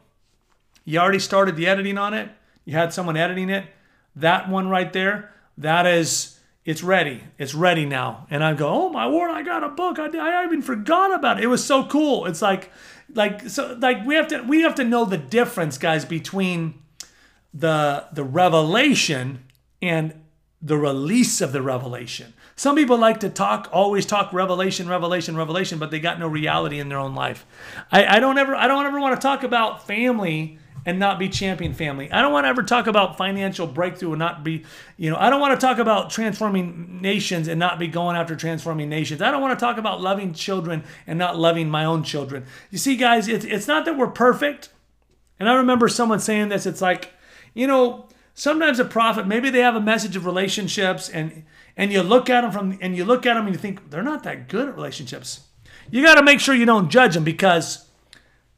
You 0.86 1.00
already 1.00 1.19
started 1.19 1.56
the 1.56 1.67
editing 1.67 1.97
on 1.97 2.13
it. 2.13 2.30
You 2.63 2.73
had 2.73 2.93
someone 2.93 3.17
editing 3.17 3.50
it. 3.50 3.65
That 4.15 4.50
one 4.50 4.69
right 4.69 4.91
there, 4.93 5.34
that 5.58 5.86
is, 5.86 6.39
it's 6.63 6.82
ready. 6.82 7.23
It's 7.38 7.54
ready 7.54 7.86
now. 7.86 8.26
And 8.30 8.43
I 8.43 8.54
go, 8.54 8.69
oh 8.69 8.89
my 8.89 9.08
word, 9.08 9.30
I 9.30 9.41
got 9.41 9.63
a 9.63 9.69
book. 9.69 10.00
I, 10.00 10.08
I 10.08 10.45
even 10.45 10.62
forgot 10.62 11.13
about 11.13 11.38
it. 11.38 11.43
It 11.43 11.47
was 11.47 11.63
so 11.63 11.86
cool. 11.86 12.26
It's 12.26 12.41
like, 12.41 12.71
like 13.13 13.50
so, 13.50 13.78
like 13.80 14.06
we 14.06 14.15
have 14.15 14.28
to 14.30 14.41
we 14.41 14.62
have 14.62 14.76
to 14.76 14.84
know 14.84 15.06
the 15.06 15.17
difference, 15.17 15.78
guys, 15.78 16.04
between 16.04 16.76
the 17.54 18.06
the 18.12 18.23
revelation 18.23 19.45
and 19.82 20.13
the 20.62 20.78
release 20.78 21.41
of 21.41 21.52
the 21.52 21.62
revelation. 21.62 22.34
Some 22.58 22.76
people 22.76 22.98
like 22.98 23.20
to 23.20 23.30
talk, 23.30 23.70
always 23.72 24.04
talk 24.06 24.34
revelation, 24.34 24.89
revelation, 24.89 25.38
revelation, 25.38 25.78
but 25.78 25.91
they 25.91 26.00
got 26.00 26.20
no 26.20 26.28
reality 26.28 26.80
in 26.80 26.89
their 26.89 26.98
own 26.98 27.13
life. 27.13 27.46
I, 27.91 28.17
I 28.17 28.20
don't 28.20 28.39
ever, 28.39 28.56
I 28.56 28.67
don't 28.67 28.88
ever 28.88 29.00
want 29.00 29.15
to 29.15 29.22
talk 29.22 29.43
about 29.43 29.86
family 29.86 30.58
and 30.84 30.98
not 30.98 31.20
be 31.20 31.30
champion 31.30 31.76
family. 31.76 32.12
I 32.12 32.24
don't 32.24 32.34
want 32.34 32.46
to 32.46 32.50
ever 32.50 32.63
talk 32.63 32.88
about 32.88 33.15
financial 33.15 33.67
breakthrough 33.67 34.13
and 34.13 34.20
not 34.20 34.43
be, 34.43 34.63
you 34.98 35.12
know, 35.12 35.17
I 35.17 35.30
don't 35.30 35.39
want 35.39 35.60
to 35.60 35.63
talk 35.63 35.78
about 35.78 36.10
transforming 36.10 37.00
nations 37.00 37.48
and 37.48 37.60
not 37.60 37.78
be 37.78 37.88
going 37.88 38.15
after 38.15 38.36
transforming 38.36 38.89
nations. 38.89 39.22
I 39.22 39.30
don't 39.30 39.41
want 39.41 39.58
to 39.58 39.63
talk 39.63 39.78
about 39.78 40.02
loving 40.02 40.34
children 40.34 40.84
and 41.06 41.20
not 41.20 41.38
loving 41.38 41.70
my 41.70 41.86
own 41.86 42.02
children. 42.02 42.46
You 42.72 42.80
see, 42.80 42.96
guys, 42.96 43.28
it's, 43.28 43.46
it's 43.46 43.67
not 43.67 43.86
that 43.86 43.98
we're 43.98 44.08
perfect. 44.08 44.70
And 45.39 45.48
I 45.48 45.54
remember 45.54 45.89
someone 45.89 46.20
saying 46.20 46.50
this, 46.50 46.65
it's 46.65 46.82
like, 46.82 47.13
you 47.54 47.67
know, 47.67 48.08
sometimes 48.38 48.80
a 48.80 48.86
prophet, 48.86 49.28
maybe 49.28 49.50
they 49.50 49.60
have 49.60 49.76
a 49.76 49.82
message 49.82 50.15
of 50.15 50.26
relationships 50.26 51.10
and 51.10 51.43
and 51.76 51.91
you 51.91 52.02
look 52.02 52.30
at 52.30 52.41
them 52.41 52.52
from 52.52 52.78
and 52.82 52.95
you 52.95 53.04
look 53.04 53.26
at 53.26 53.34
them 53.34 53.45
and 53.47 53.54
you 53.54 53.60
think 53.60 53.89
they're 53.89 54.02
not 54.02 54.23
that 54.23 54.47
good 54.47 54.69
at 54.69 54.76
relationships. 54.76 55.41
You 55.91 56.04
got 56.04 56.15
to 56.15 56.23
make 56.23 56.39
sure 56.39 56.56
you 56.56 56.65
don't 56.65 56.89
judge 56.89 57.13
them 57.13 57.23
because 57.23 57.88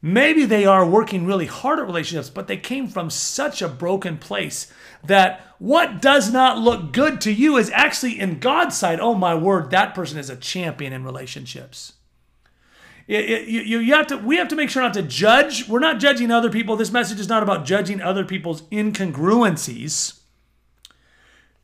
Maybe 0.01 0.45
they 0.45 0.65
are 0.65 0.85
working 0.85 1.25
really 1.25 1.45
hard 1.45 1.79
at 1.79 1.85
relationships, 1.85 2.29
but 2.29 2.47
they 2.47 2.55
came 2.55 2.87
from 2.87 3.09
such 3.09 3.61
a 3.61 3.67
broken 3.67 4.17
place 4.17 4.71
that 5.03 5.41
what 5.59 6.01
does 6.01 6.31
not 6.31 6.57
look 6.57 6.93
good 6.93 7.19
to 7.21 7.33
you 7.33 7.57
is 7.57 7.69
actually 7.71 8.17
in 8.17 8.39
God's 8.39 8.77
sight. 8.77 8.99
Oh 9.01 9.13
my 9.13 9.35
word, 9.35 9.71
that 9.71 9.93
person 9.93 10.17
is 10.17 10.29
a 10.29 10.37
champion 10.37 10.93
in 10.93 11.03
relationships. 11.03 11.93
It, 13.09 13.27
it, 13.27 13.47
you, 13.47 13.79
you 13.79 13.95
have 13.95 14.05
to, 14.07 14.17
we 14.17 14.37
have 14.37 14.49
to 14.49 14.55
make 14.55 14.69
sure 14.69 14.83
not 14.83 14.93
to 14.93 15.01
judge. 15.01 15.67
We're 15.67 15.79
not 15.79 15.99
judging 15.99 16.29
other 16.29 16.51
people. 16.51 16.75
This 16.75 16.91
message 16.91 17.19
is 17.19 17.27
not 17.27 17.41
about 17.41 17.65
judging 17.65 18.01
other 18.01 18.23
people's 18.23 18.61
incongruencies 18.69 20.19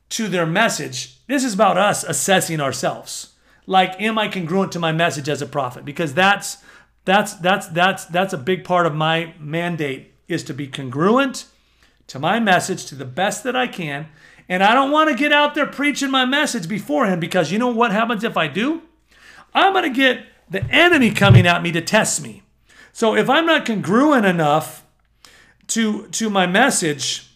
to 0.08 0.26
their 0.26 0.44
message. 0.44 1.24
This 1.28 1.44
is 1.44 1.54
about 1.54 1.78
us 1.78 2.02
assessing 2.02 2.60
ourselves. 2.60 3.34
Like, 3.64 4.00
am 4.00 4.18
I 4.18 4.26
congruent 4.26 4.72
to 4.72 4.80
my 4.80 4.90
message 4.90 5.28
as 5.28 5.40
a 5.40 5.46
prophet? 5.46 5.84
Because 5.84 6.14
that's 6.14 6.58
that's 7.04 7.34
that's 7.34 7.68
that's 7.68 8.06
that's 8.06 8.32
a 8.32 8.38
big 8.38 8.64
part 8.64 8.84
of 8.84 8.96
my 8.96 9.32
mandate 9.38 10.14
is 10.26 10.42
to 10.44 10.54
be 10.54 10.66
congruent 10.66 11.46
to 12.08 12.18
my 12.18 12.40
message 12.40 12.86
to 12.86 12.96
the 12.96 13.04
best 13.04 13.44
that 13.44 13.54
I 13.54 13.68
can. 13.68 14.08
And 14.48 14.64
I 14.64 14.74
don't 14.74 14.90
want 14.90 15.10
to 15.10 15.16
get 15.16 15.30
out 15.30 15.54
there 15.54 15.66
preaching 15.66 16.10
my 16.10 16.24
message 16.24 16.68
beforehand 16.68 17.20
because 17.20 17.52
you 17.52 17.58
know 17.60 17.70
what 17.70 17.92
happens 17.92 18.24
if 18.24 18.36
I 18.36 18.48
do? 18.48 18.82
I'm 19.54 19.72
going 19.72 19.84
to 19.84 19.96
get 19.96 20.26
the 20.48 20.64
enemy 20.64 21.10
coming 21.10 21.46
at 21.46 21.62
me 21.62 21.72
to 21.72 21.80
test 21.80 22.22
me. 22.22 22.42
So 22.92 23.14
if 23.14 23.28
I'm 23.28 23.46
not 23.46 23.66
congruent 23.66 24.24
enough 24.24 24.84
to 25.68 26.06
to 26.08 26.30
my 26.30 26.46
message, 26.46 27.30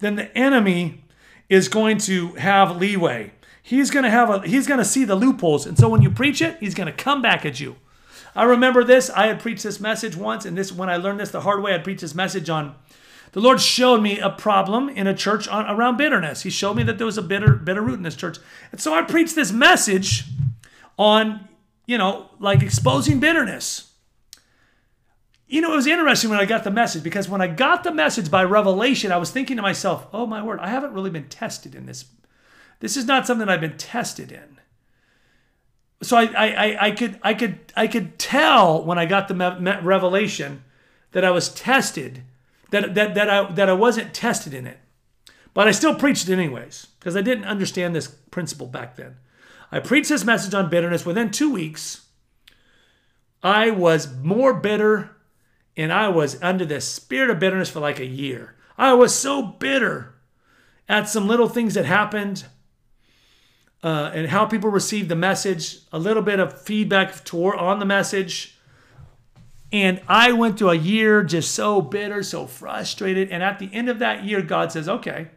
then 0.00 0.16
the 0.16 0.36
enemy 0.36 1.04
is 1.48 1.68
going 1.68 1.98
to 1.98 2.28
have 2.34 2.76
leeway. 2.76 3.32
He's 3.62 3.90
going 3.90 4.04
to 4.04 4.10
have 4.10 4.30
a 4.30 4.40
he's 4.46 4.66
going 4.66 4.78
to 4.78 4.84
see 4.84 5.04
the 5.04 5.16
loopholes. 5.16 5.66
And 5.66 5.78
so 5.78 5.88
when 5.88 6.02
you 6.02 6.10
preach 6.10 6.40
it, 6.40 6.56
he's 6.60 6.74
going 6.74 6.86
to 6.86 6.92
come 6.92 7.20
back 7.20 7.44
at 7.44 7.60
you. 7.60 7.76
I 8.34 8.44
remember 8.44 8.84
this. 8.84 9.10
I 9.10 9.26
had 9.26 9.40
preached 9.40 9.62
this 9.62 9.80
message 9.80 10.16
once 10.16 10.44
and 10.44 10.56
this 10.56 10.72
when 10.72 10.88
I 10.88 10.96
learned 10.96 11.20
this 11.20 11.30
the 11.30 11.40
hard 11.40 11.62
way, 11.62 11.74
I 11.74 11.78
preached 11.78 12.02
this 12.02 12.14
message 12.14 12.48
on 12.48 12.74
the 13.36 13.42
Lord 13.42 13.60
showed 13.60 14.00
me 14.00 14.18
a 14.18 14.30
problem 14.30 14.88
in 14.88 15.06
a 15.06 15.12
church 15.12 15.46
on, 15.46 15.66
around 15.66 15.98
bitterness. 15.98 16.40
He 16.40 16.48
showed 16.48 16.72
me 16.72 16.82
that 16.84 16.96
there 16.96 17.04
was 17.04 17.18
a 17.18 17.22
bitter 17.22 17.52
bitter 17.52 17.82
root 17.82 17.96
in 17.96 18.02
this 18.02 18.16
church. 18.16 18.38
And 18.72 18.80
so 18.80 18.94
I 18.94 19.02
preached 19.02 19.34
this 19.34 19.52
message 19.52 20.24
on, 20.98 21.46
you 21.86 21.96
know, 21.96 22.30
like 22.38 22.62
exposing 22.62 23.20
bitterness. 23.20 23.92
You 25.48 25.60
know, 25.60 25.72
it 25.72 25.76
was 25.76 25.86
interesting 25.86 26.28
when 26.28 26.40
I 26.40 26.44
got 26.44 26.64
the 26.64 26.70
message 26.72 27.04
because 27.04 27.28
when 27.28 27.40
I 27.40 27.46
got 27.46 27.84
the 27.84 27.92
message 27.92 28.30
by 28.30 28.42
revelation, 28.42 29.12
I 29.12 29.16
was 29.16 29.30
thinking 29.30 29.56
to 29.56 29.62
myself, 29.62 30.08
oh 30.12 30.26
my 30.26 30.42
word, 30.42 30.58
I 30.58 30.68
haven't 30.68 30.92
really 30.92 31.10
been 31.10 31.28
tested 31.28 31.76
in 31.76 31.86
this. 31.86 32.06
This 32.80 32.96
is 32.96 33.06
not 33.06 33.26
something 33.26 33.48
I've 33.48 33.60
been 33.60 33.78
tested 33.78 34.32
in. 34.32 34.58
So 36.02 36.16
I, 36.16 36.24
I, 36.24 36.86
I, 36.86 36.90
could, 36.90 37.18
I 37.22 37.32
could, 37.32 37.60
I 37.76 37.86
could 37.86 38.18
tell 38.18 38.84
when 38.84 38.98
I 38.98 39.06
got 39.06 39.28
the 39.28 39.80
revelation 39.82 40.64
that 41.12 41.24
I 41.24 41.30
was 41.30 41.48
tested, 41.48 42.22
that, 42.70 42.94
that, 42.94 43.14
that, 43.14 43.30
I, 43.30 43.50
that 43.52 43.68
I 43.68 43.72
wasn't 43.72 44.12
tested 44.12 44.52
in 44.52 44.66
it. 44.66 44.78
But 45.54 45.68
I 45.68 45.70
still 45.70 45.94
preached 45.94 46.28
it 46.28 46.32
anyways 46.34 46.88
because 46.98 47.16
I 47.16 47.22
didn't 47.22 47.44
understand 47.44 47.94
this 47.94 48.08
principle 48.08 48.66
back 48.66 48.96
then. 48.96 49.16
I 49.70 49.80
preached 49.80 50.08
this 50.08 50.24
message 50.24 50.54
on 50.54 50.70
bitterness. 50.70 51.04
Within 51.04 51.30
two 51.30 51.52
weeks, 51.52 52.06
I 53.42 53.70
was 53.70 54.14
more 54.16 54.54
bitter 54.54 55.16
and 55.76 55.92
I 55.92 56.08
was 56.08 56.40
under 56.42 56.64
the 56.64 56.80
spirit 56.80 57.30
of 57.30 57.38
bitterness 57.38 57.70
for 57.70 57.80
like 57.80 57.98
a 57.98 58.06
year. 58.06 58.54
I 58.78 58.94
was 58.94 59.14
so 59.14 59.42
bitter 59.42 60.14
at 60.88 61.08
some 61.08 61.26
little 61.26 61.48
things 61.48 61.74
that 61.74 61.84
happened 61.84 62.44
uh, 63.82 64.10
and 64.14 64.28
how 64.28 64.46
people 64.46 64.70
received 64.70 65.08
the 65.08 65.16
message, 65.16 65.78
a 65.92 65.98
little 65.98 66.22
bit 66.22 66.40
of 66.40 66.60
feedback 66.60 67.24
toward, 67.24 67.56
on 67.58 67.78
the 67.78 67.84
message. 67.84 68.58
And 69.72 70.00
I 70.08 70.32
went 70.32 70.58
through 70.58 70.70
a 70.70 70.74
year 70.74 71.22
just 71.22 71.54
so 71.54 71.82
bitter, 71.82 72.22
so 72.22 72.46
frustrated. 72.46 73.30
And 73.30 73.42
at 73.42 73.58
the 73.58 73.72
end 73.72 73.88
of 73.88 73.98
that 73.98 74.24
year, 74.24 74.42
God 74.42 74.72
says, 74.72 74.88
okay, 74.88 75.28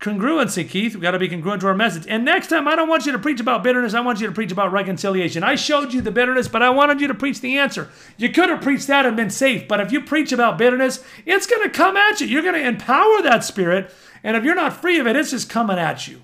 congruency, 0.00 0.68
Keith. 0.68 0.94
We've 0.94 1.02
got 1.02 1.12
to 1.12 1.18
be 1.18 1.28
congruent 1.28 1.60
to 1.62 1.66
our 1.66 1.74
message. 1.74 2.06
And 2.08 2.24
next 2.24 2.48
time, 2.48 2.68
I 2.68 2.76
don't 2.76 2.88
want 2.88 3.06
you 3.06 3.12
to 3.12 3.18
preach 3.18 3.40
about 3.40 3.62
bitterness. 3.62 3.94
I 3.94 4.00
want 4.00 4.20
you 4.20 4.26
to 4.26 4.32
preach 4.32 4.52
about 4.52 4.72
reconciliation. 4.72 5.42
I 5.42 5.56
showed 5.56 5.92
you 5.92 6.00
the 6.00 6.10
bitterness, 6.10 6.48
but 6.48 6.62
I 6.62 6.70
wanted 6.70 7.00
you 7.00 7.08
to 7.08 7.14
preach 7.14 7.40
the 7.40 7.58
answer. 7.58 7.90
You 8.16 8.30
could 8.30 8.48
have 8.48 8.62
preached 8.62 8.86
that 8.86 9.06
and 9.06 9.16
been 9.16 9.30
safe. 9.30 9.66
But 9.66 9.80
if 9.80 9.90
you 9.92 10.00
preach 10.00 10.32
about 10.32 10.58
bitterness, 10.58 11.04
it's 11.26 11.46
going 11.46 11.62
to 11.62 11.70
come 11.70 11.96
at 11.96 12.20
you. 12.20 12.26
You're 12.26 12.42
going 12.42 12.54
to 12.54 12.68
empower 12.68 13.22
that 13.22 13.44
spirit. 13.44 13.92
And 14.22 14.36
if 14.36 14.44
you're 14.44 14.54
not 14.54 14.80
free 14.80 14.98
of 14.98 15.06
it, 15.06 15.16
it's 15.16 15.30
just 15.30 15.50
coming 15.50 15.78
at 15.78 16.06
you. 16.06 16.22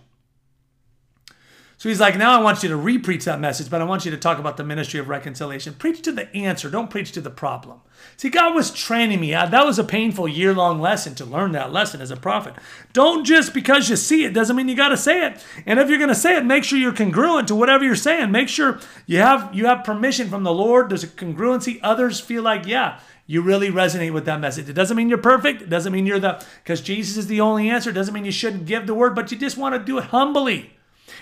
So 1.84 1.90
he's 1.90 2.00
like, 2.00 2.16
now 2.16 2.40
I 2.40 2.42
want 2.42 2.62
you 2.62 2.70
to 2.70 2.76
re-preach 2.76 3.26
that 3.26 3.40
message, 3.40 3.68
but 3.68 3.82
I 3.82 3.84
want 3.84 4.06
you 4.06 4.10
to 4.10 4.16
talk 4.16 4.38
about 4.38 4.56
the 4.56 4.64
ministry 4.64 4.98
of 4.98 5.10
reconciliation. 5.10 5.74
Preach 5.74 6.00
to 6.00 6.12
the 6.12 6.34
answer, 6.34 6.70
don't 6.70 6.88
preach 6.88 7.12
to 7.12 7.20
the 7.20 7.28
problem. 7.28 7.82
See, 8.16 8.30
God 8.30 8.54
was 8.54 8.70
training 8.70 9.20
me. 9.20 9.32
That 9.32 9.66
was 9.66 9.78
a 9.78 9.84
painful 9.84 10.26
year-long 10.26 10.80
lesson 10.80 11.14
to 11.16 11.26
learn 11.26 11.52
that 11.52 11.74
lesson 11.74 12.00
as 12.00 12.10
a 12.10 12.16
prophet. 12.16 12.54
Don't 12.94 13.22
just 13.22 13.52
because 13.52 13.90
you 13.90 13.96
see 13.96 14.24
it 14.24 14.32
doesn't 14.32 14.56
mean 14.56 14.66
you 14.66 14.74
got 14.74 14.88
to 14.88 14.96
say 14.96 15.26
it. 15.26 15.44
And 15.66 15.78
if 15.78 15.90
you're 15.90 15.98
going 15.98 16.08
to 16.08 16.14
say 16.14 16.38
it, 16.38 16.46
make 16.46 16.64
sure 16.64 16.78
you're 16.78 16.90
congruent 16.90 17.48
to 17.48 17.54
whatever 17.54 17.84
you're 17.84 17.96
saying. 17.96 18.30
Make 18.30 18.48
sure 18.48 18.80
you 19.04 19.18
have 19.18 19.54
you 19.54 19.66
have 19.66 19.84
permission 19.84 20.30
from 20.30 20.42
the 20.42 20.54
Lord. 20.54 20.88
There's 20.88 21.04
a 21.04 21.08
congruency. 21.08 21.80
Others 21.82 22.18
feel 22.18 22.42
like, 22.42 22.66
yeah, 22.66 22.98
you 23.26 23.42
really 23.42 23.68
resonate 23.68 24.14
with 24.14 24.24
that 24.24 24.40
message. 24.40 24.70
It 24.70 24.72
doesn't 24.72 24.96
mean 24.96 25.10
you're 25.10 25.18
perfect. 25.18 25.60
It 25.60 25.68
doesn't 25.68 25.92
mean 25.92 26.06
you're 26.06 26.18
the 26.18 26.42
because 26.62 26.80
Jesus 26.80 27.18
is 27.18 27.26
the 27.26 27.42
only 27.42 27.68
answer. 27.68 27.90
It 27.90 27.92
doesn't 27.92 28.14
mean 28.14 28.24
you 28.24 28.32
shouldn't 28.32 28.64
give 28.64 28.86
the 28.86 28.94
word, 28.94 29.14
but 29.14 29.30
you 29.30 29.36
just 29.36 29.58
want 29.58 29.74
to 29.74 29.78
do 29.84 29.98
it 29.98 30.04
humbly. 30.04 30.70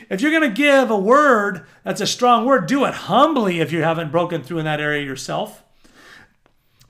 If 0.08 0.20
you're 0.20 0.30
going 0.30 0.42
to 0.42 0.56
give 0.56 0.90
a 0.90 0.98
word 0.98 1.66
that's 1.84 2.00
a 2.00 2.06
strong 2.06 2.44
word, 2.44 2.66
do 2.66 2.84
it 2.84 2.94
humbly 2.94 3.60
if 3.60 3.72
you 3.72 3.82
haven't 3.82 4.12
broken 4.12 4.42
through 4.42 4.58
in 4.58 4.64
that 4.64 4.80
area 4.80 5.04
yourself. 5.04 5.62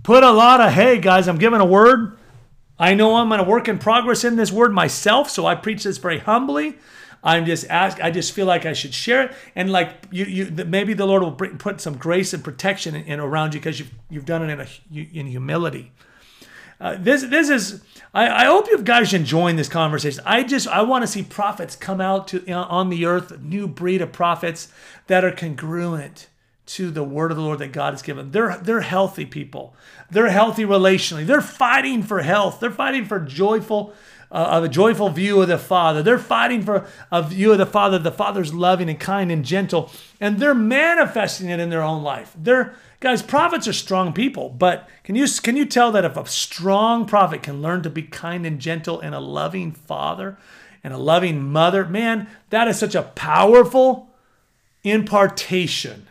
Put 0.03 0.25
a 0.25 0.33
lot 0.33 0.61
of, 0.61 0.73
hey 0.73 0.99
guys, 0.99 1.29
I'm 1.29 1.39
giving 1.39 1.61
a 1.61 1.65
word. 1.65 2.19
I 2.79 2.95
know 2.95 3.17
I'm 3.17 3.29
going 3.29 3.43
to 3.43 3.49
work 3.49 3.69
in 3.69 3.79
progress 3.79 4.25
in 4.25 4.37
this 4.37 4.51
word 4.51 4.73
myself, 4.73 5.31
so 5.31 5.47
I 5.47 5.55
preach 5.55 5.85
this 5.85 5.99
very 5.99 6.19
humbly. 6.19 6.79
I'm 7.23 7.47
just 7.47 7.67
ask. 7.69 8.01
I 8.03 8.11
just 8.11 8.33
feel 8.33 8.47
like 8.47 8.67
I 8.67 8.73
should 8.73 8.93
share 8.93 9.23
it, 9.23 9.33
and 9.55 9.71
like 9.71 9.91
you, 10.11 10.25
you 10.25 10.65
maybe 10.65 10.93
the 10.93 11.07
Lord 11.07 11.23
will 11.23 11.31
bring, 11.31 11.57
put 11.57 11.81
some 11.81 11.97
grace 11.97 12.35
and 12.35 12.43
protection 12.43 12.97
in, 12.97 13.05
in 13.05 13.21
around 13.21 13.55
you 13.55 13.61
because 13.61 13.79
you've 13.79 13.93
you've 14.11 14.25
done 14.25 14.43
it 14.43 14.53
in 14.53 14.61
a 14.61 14.67
in 15.17 15.27
humility. 15.29 15.93
Uh, 16.83 16.97
this 16.99 17.23
this 17.23 17.49
is 17.49 17.81
I, 18.13 18.43
I 18.43 18.45
hope 18.47 18.67
you 18.67 18.83
guys 18.83 19.15
enjoying 19.15 19.55
this 19.55 19.69
conversation. 19.69 20.21
I 20.27 20.43
just 20.43 20.67
I 20.67 20.83
want 20.83 21.03
to 21.05 21.07
see 21.07 21.23
prophets 21.23 21.77
come 21.77 22.01
out 22.01 22.27
to 22.29 22.51
on 22.51 22.91
the 22.91 23.07
earth, 23.07 23.41
new 23.41 23.69
breed 23.69 24.03
of 24.03 24.11
prophets 24.11 24.69
that 25.07 25.25
are 25.25 25.31
congruent 25.31 26.27
to 26.67 26.91
the 26.91 27.05
word 27.05 27.31
of 27.31 27.37
the 27.37 27.43
Lord 27.43 27.61
that 27.61 27.71
God 27.71 27.93
has 27.93 28.03
given. 28.03 28.33
They're 28.33 28.59
they're 28.59 28.81
healthy 28.81 29.25
people. 29.25 29.77
They're 30.11 30.31
healthy 30.31 30.65
relationally. 30.65 31.25
They're 31.25 31.41
fighting 31.41 32.03
for 32.03 32.23
health. 32.23 32.59
They're 32.59 32.73
fighting 32.73 33.05
for 33.05 33.21
joyful 33.21 33.95
uh, 34.33 34.63
a 34.65 34.69
joyful 34.69 35.11
view 35.11 35.41
of 35.41 35.49
the 35.49 35.59
Father. 35.59 36.03
They're 36.03 36.19
fighting 36.19 36.63
for 36.63 36.89
a 37.13 37.23
view 37.23 37.53
of 37.53 37.59
the 37.59 37.67
Father. 37.67 37.99
The 37.99 38.11
Father's 38.11 38.53
loving 38.53 38.89
and 38.89 38.99
kind 38.99 39.31
and 39.31 39.45
gentle, 39.45 39.93
and 40.21 40.41
they're 40.41 40.55
manifesting 40.55 41.49
it 41.49 41.61
in 41.61 41.71
their 41.71 41.83
own 41.83 42.03
life. 42.03 42.35
They're 42.37 42.75
Guys, 43.03 43.21
prophets 43.21 43.67
are 43.67 43.73
strong 43.73 44.13
people, 44.13 44.49
but 44.49 44.89
can 45.03 45.17
you 45.17 45.27
can 45.43 45.57
you 45.57 45.67
tell 45.67 45.91
that 45.91 46.05
if 46.05 46.17
a 46.17 46.25
strong 46.25 47.05
prophet 47.05 47.43
can 47.43 47.61
learn 47.61 47.83
to 47.83 47.91
be 47.91 48.05
kind 48.05 48.47
and 48.47 48.61
gentle 48.61 49.01
and 49.01 49.13
a 49.13 49.19
loving 49.19 49.73
father 49.73 50.39
and 50.85 50.95
a 50.95 50.99
loving 50.99 51.43
mother, 51.43 51.85
man, 51.85 52.29
that 52.51 52.69
is 52.69 52.79
such 52.79 52.95
a 52.95 53.03
powerful 53.03 54.15
impartation. 54.85 56.07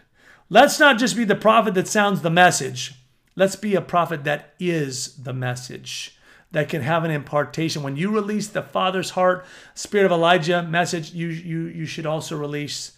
Let's 0.49 0.81
not 0.81 0.99
just 0.99 1.15
be 1.15 1.23
the 1.23 1.33
prophet 1.33 1.75
that 1.75 1.87
sounds 1.87 2.23
the 2.23 2.29
message. 2.29 2.95
Let's 3.37 3.55
be 3.55 3.73
a 3.73 3.81
prophet 3.81 4.25
that 4.25 4.53
is 4.59 5.15
the 5.15 5.31
message 5.31 6.19
that 6.51 6.67
can 6.67 6.81
have 6.81 7.05
an 7.05 7.11
impartation. 7.11 7.83
When 7.83 7.95
you 7.95 8.11
release 8.11 8.49
the 8.49 8.63
Father's 8.63 9.11
heart, 9.11 9.45
Spirit 9.75 10.07
of 10.07 10.11
Elijah 10.11 10.61
message, 10.61 11.13
you 11.13 11.29
you 11.29 11.67
you 11.67 11.85
should 11.85 12.05
also 12.05 12.35
release 12.35 12.97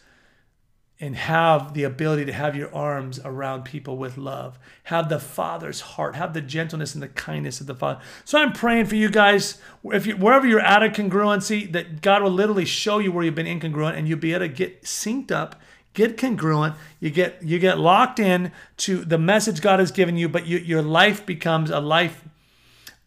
and 1.03 1.17
have 1.17 1.73
the 1.73 1.83
ability 1.83 2.23
to 2.23 2.31
have 2.31 2.55
your 2.55 2.73
arms 2.73 3.19
around 3.25 3.63
people 3.63 3.97
with 3.97 4.17
love. 4.17 4.57
Have 4.83 5.09
the 5.09 5.19
Father's 5.19 5.81
heart. 5.81 6.15
Have 6.15 6.33
the 6.33 6.39
gentleness 6.39 6.93
and 6.93 7.03
the 7.03 7.09
kindness 7.09 7.59
of 7.59 7.67
the 7.67 7.75
Father. 7.75 7.99
So 8.23 8.39
I'm 8.39 8.53
praying 8.53 8.85
for 8.85 8.95
you 8.95 9.09
guys, 9.09 9.59
if 9.83 10.07
you, 10.07 10.15
wherever 10.15 10.47
you're 10.47 10.61
out 10.61 10.81
of 10.81 10.93
congruency, 10.93 11.69
that 11.73 12.01
God 12.01 12.23
will 12.23 12.31
literally 12.31 12.63
show 12.63 12.99
you 12.99 13.11
where 13.11 13.25
you've 13.25 13.35
been 13.35 13.47
incongruent, 13.47 13.97
and 13.97 14.07
you'll 14.07 14.17
be 14.17 14.31
able 14.31 14.47
to 14.47 14.47
get 14.47 14.83
synced 14.83 15.29
up, 15.29 15.59
get 15.93 16.17
congruent. 16.17 16.75
You 17.01 17.09
get 17.09 17.43
you 17.43 17.59
get 17.59 17.79
locked 17.79 18.17
in 18.17 18.53
to 18.77 19.03
the 19.03 19.17
message 19.17 19.59
God 19.59 19.81
has 19.81 19.91
given 19.91 20.15
you, 20.15 20.29
but 20.29 20.47
you, 20.47 20.57
your 20.57 20.81
life 20.81 21.25
becomes 21.25 21.69
a 21.69 21.81
life 21.81 22.23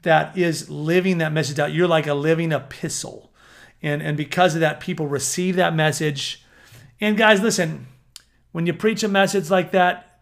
that 0.02 0.36
is 0.36 0.68
living 0.68 1.16
that 1.16 1.32
message 1.32 1.58
out. 1.58 1.72
You're 1.72 1.88
like 1.88 2.06
a 2.06 2.12
living 2.12 2.52
epistle, 2.52 3.32
and 3.82 4.02
and 4.02 4.18
because 4.18 4.54
of 4.54 4.60
that, 4.60 4.80
people 4.80 5.06
receive 5.06 5.56
that 5.56 5.74
message 5.74 6.42
and 7.00 7.16
guys, 7.16 7.40
listen, 7.40 7.86
when 8.52 8.66
you 8.66 8.72
preach 8.72 9.02
a 9.02 9.08
message 9.08 9.50
like 9.50 9.72
that 9.72 10.20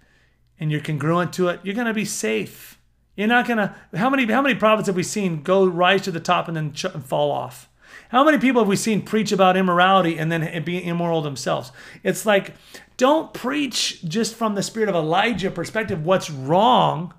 and 0.59 0.71
you're 0.71 0.81
congruent 0.81 1.33
to 1.35 1.49
it, 1.49 1.61
you're 1.63 1.75
going 1.75 1.87
to 1.87 1.95
be 1.95 2.05
safe. 2.05 2.81
You're 3.17 3.29
not 3.29 3.47
going 3.47 3.59
to 3.59 3.75
How 3.97 4.11
many 4.11 4.31
how 4.31 4.43
many 4.43 4.55
prophets 4.57 4.87
have 4.89 4.97
we 4.97 5.05
seen 5.05 5.43
go 5.43 5.65
rise 5.65 6.03
to 6.03 6.11
the 6.11 6.21
top 6.21 6.49
and 6.49 6.57
then 6.57 6.73
ch- 6.73 6.87
fall 6.87 7.31
off? 7.31 7.69
How 8.09 8.25
many 8.25 8.39
people 8.39 8.61
have 8.63 8.69
we 8.69 8.77
seen 8.77 9.03
preach 9.03 9.33
about 9.33 9.57
immorality 9.57 10.19
and 10.19 10.31
then 10.31 10.65
be 10.65 10.85
immoral 10.85 11.23
themselves? 11.23 11.71
It's 12.03 12.27
like 12.27 12.55
don't 12.97 13.33
preach 13.33 14.05
just 14.05 14.35
from 14.35 14.55
the 14.55 14.63
spirit 14.63 14.89
of 14.89 14.95
Elijah 14.95 15.51
perspective 15.51 16.05
what's 16.05 16.31
wrong. 16.31 17.15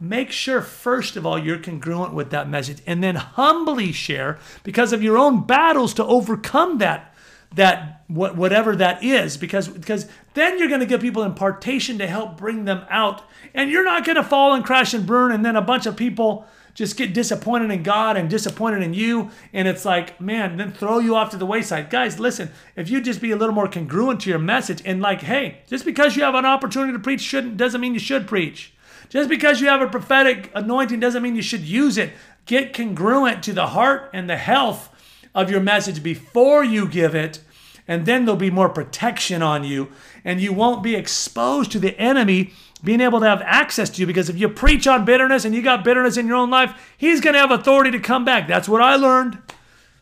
Make 0.00 0.30
sure, 0.30 0.62
first 0.62 1.16
of 1.16 1.26
all, 1.26 1.38
you're 1.38 1.58
congruent 1.58 2.14
with 2.14 2.30
that 2.30 2.48
message 2.48 2.78
and 2.86 3.02
then 3.02 3.16
humbly 3.16 3.92
share 3.92 4.38
because 4.62 4.92
of 4.92 5.02
your 5.02 5.18
own 5.18 5.46
battles 5.46 5.92
to 5.94 6.04
overcome 6.04 6.78
that 6.78 7.09
that 7.54 8.02
what 8.06 8.36
whatever 8.36 8.76
that 8.76 9.02
is 9.02 9.36
because 9.36 9.68
because 9.68 10.06
then 10.34 10.58
you're 10.58 10.68
going 10.68 10.80
to 10.80 10.86
give 10.86 11.00
people 11.00 11.22
impartation 11.22 11.98
to 11.98 12.06
help 12.06 12.36
bring 12.36 12.64
them 12.64 12.84
out 12.88 13.22
and 13.54 13.70
you're 13.70 13.84
not 13.84 14.04
going 14.04 14.16
to 14.16 14.22
fall 14.22 14.54
and 14.54 14.64
crash 14.64 14.94
and 14.94 15.06
burn 15.06 15.32
and 15.32 15.44
then 15.44 15.56
a 15.56 15.62
bunch 15.62 15.86
of 15.86 15.96
people 15.96 16.46
just 16.74 16.96
get 16.96 17.12
disappointed 17.12 17.70
in 17.70 17.82
God 17.82 18.16
and 18.16 18.30
disappointed 18.30 18.82
in 18.82 18.94
you. 18.94 19.30
And 19.52 19.66
it's 19.66 19.84
like, 19.84 20.20
man, 20.20 20.56
then 20.56 20.72
throw 20.72 20.98
you 20.98 21.16
off 21.16 21.30
to 21.30 21.36
the 21.36 21.46
wayside. 21.46 21.90
Guys, 21.90 22.20
listen, 22.20 22.50
if 22.76 22.88
you 22.88 23.00
just 23.00 23.20
be 23.20 23.32
a 23.32 23.36
little 23.36 23.54
more 23.54 23.68
congruent 23.68 24.20
to 24.20 24.30
your 24.30 24.38
message 24.38 24.82
and 24.84 25.00
like, 25.00 25.22
hey, 25.22 25.58
just 25.66 25.84
because 25.84 26.16
you 26.16 26.22
have 26.22 26.34
an 26.34 26.46
opportunity 26.46 26.92
to 26.92 26.98
preach 26.98 27.20
shouldn't 27.20 27.56
doesn't 27.56 27.80
mean 27.80 27.94
you 27.94 28.00
should 28.00 28.26
preach. 28.26 28.72
Just 29.08 29.28
because 29.28 29.60
you 29.60 29.68
have 29.68 29.82
a 29.82 29.88
prophetic 29.88 30.50
anointing 30.54 31.00
doesn't 31.00 31.22
mean 31.22 31.34
you 31.34 31.42
should 31.42 31.62
use 31.62 31.98
it. 31.98 32.12
Get 32.46 32.72
congruent 32.72 33.42
to 33.44 33.52
the 33.52 33.68
heart 33.68 34.10
and 34.14 34.30
the 34.30 34.36
health 34.36 34.89
of 35.34 35.50
your 35.50 35.60
message 35.60 36.02
before 36.02 36.64
you 36.64 36.86
give 36.86 37.14
it. 37.14 37.40
And 37.88 38.06
then 38.06 38.24
there'll 38.24 38.38
be 38.38 38.50
more 38.50 38.68
protection 38.68 39.42
on 39.42 39.64
you. 39.64 39.88
And 40.24 40.40
you 40.40 40.52
won't 40.52 40.82
be 40.82 40.94
exposed 40.94 41.72
to 41.72 41.78
the 41.78 41.98
enemy 41.98 42.52
being 42.82 43.00
able 43.00 43.20
to 43.20 43.26
have 43.26 43.42
access 43.42 43.90
to 43.90 44.00
you 44.00 44.06
because 44.06 44.28
if 44.28 44.38
you 44.38 44.48
preach 44.48 44.86
on 44.86 45.04
bitterness 45.04 45.44
and 45.44 45.54
you 45.54 45.62
got 45.62 45.84
bitterness 45.84 46.16
in 46.16 46.26
your 46.26 46.36
own 46.36 46.50
life, 46.50 46.94
he's 46.96 47.20
going 47.20 47.34
to 47.34 47.40
have 47.40 47.50
authority 47.50 47.90
to 47.90 48.00
come 48.00 48.24
back. 48.24 48.48
That's 48.48 48.68
what 48.68 48.80
I 48.80 48.96
learned. 48.96 49.38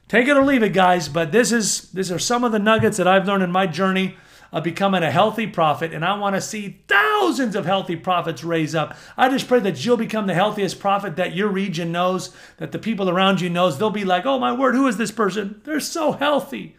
Take 0.06 0.28
it 0.28 0.36
or 0.36 0.44
leave 0.44 0.62
it, 0.62 0.72
guys. 0.72 1.08
But 1.08 1.32
this 1.32 1.52
is 1.52 1.90
these 1.90 2.10
are 2.10 2.18
some 2.18 2.44
of 2.44 2.52
the 2.52 2.58
nuggets 2.58 2.96
that 2.96 3.08
I've 3.08 3.26
learned 3.26 3.42
in 3.42 3.52
my 3.52 3.66
journey 3.66 4.16
of 4.50 4.64
becoming 4.64 5.02
a 5.02 5.10
healthy 5.10 5.46
prophet, 5.46 5.92
and 5.92 6.04
I 6.04 6.18
want 6.18 6.34
to 6.34 6.40
see 6.40 6.80
thousands 6.88 7.54
of 7.54 7.66
healthy 7.66 7.96
prophets 7.96 8.42
raise 8.42 8.74
up. 8.74 8.96
I 9.16 9.28
just 9.28 9.48
pray 9.48 9.60
that 9.60 9.84
you'll 9.84 9.96
become 9.96 10.26
the 10.26 10.34
healthiest 10.34 10.80
prophet 10.80 11.16
that 11.16 11.34
your 11.34 11.48
region 11.48 11.92
knows, 11.92 12.34
that 12.56 12.72
the 12.72 12.78
people 12.78 13.10
around 13.10 13.40
you 13.40 13.50
knows. 13.50 13.78
They'll 13.78 13.90
be 13.90 14.04
like, 14.04 14.24
"Oh 14.24 14.38
my 14.38 14.52
word, 14.52 14.74
who 14.74 14.86
is 14.86 14.96
this 14.96 15.12
person? 15.12 15.60
They're 15.64 15.80
so 15.80 16.12
healthy." 16.12 16.76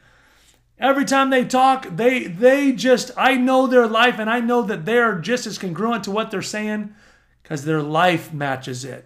Every 0.79 1.03
time 1.03 1.29
they 1.29 1.43
talk, 1.43 1.88
they 1.95 2.25
they 2.25 2.71
just 2.71 3.12
I 3.17 3.36
know 3.36 3.67
their 3.67 3.88
life 3.88 4.17
and 4.17 4.29
I 4.29 4.39
know 4.39 4.62
that 4.63 4.86
they're 4.86 5.19
just 5.19 5.45
as 5.45 5.58
congruent 5.58 6.05
to 6.05 6.12
what 6.12 6.32
they're 6.32 6.41
saying 6.41 6.95
because 7.43 7.65
their 7.65 7.82
life 7.82 8.34
matches 8.34 8.86
it. 8.86 9.05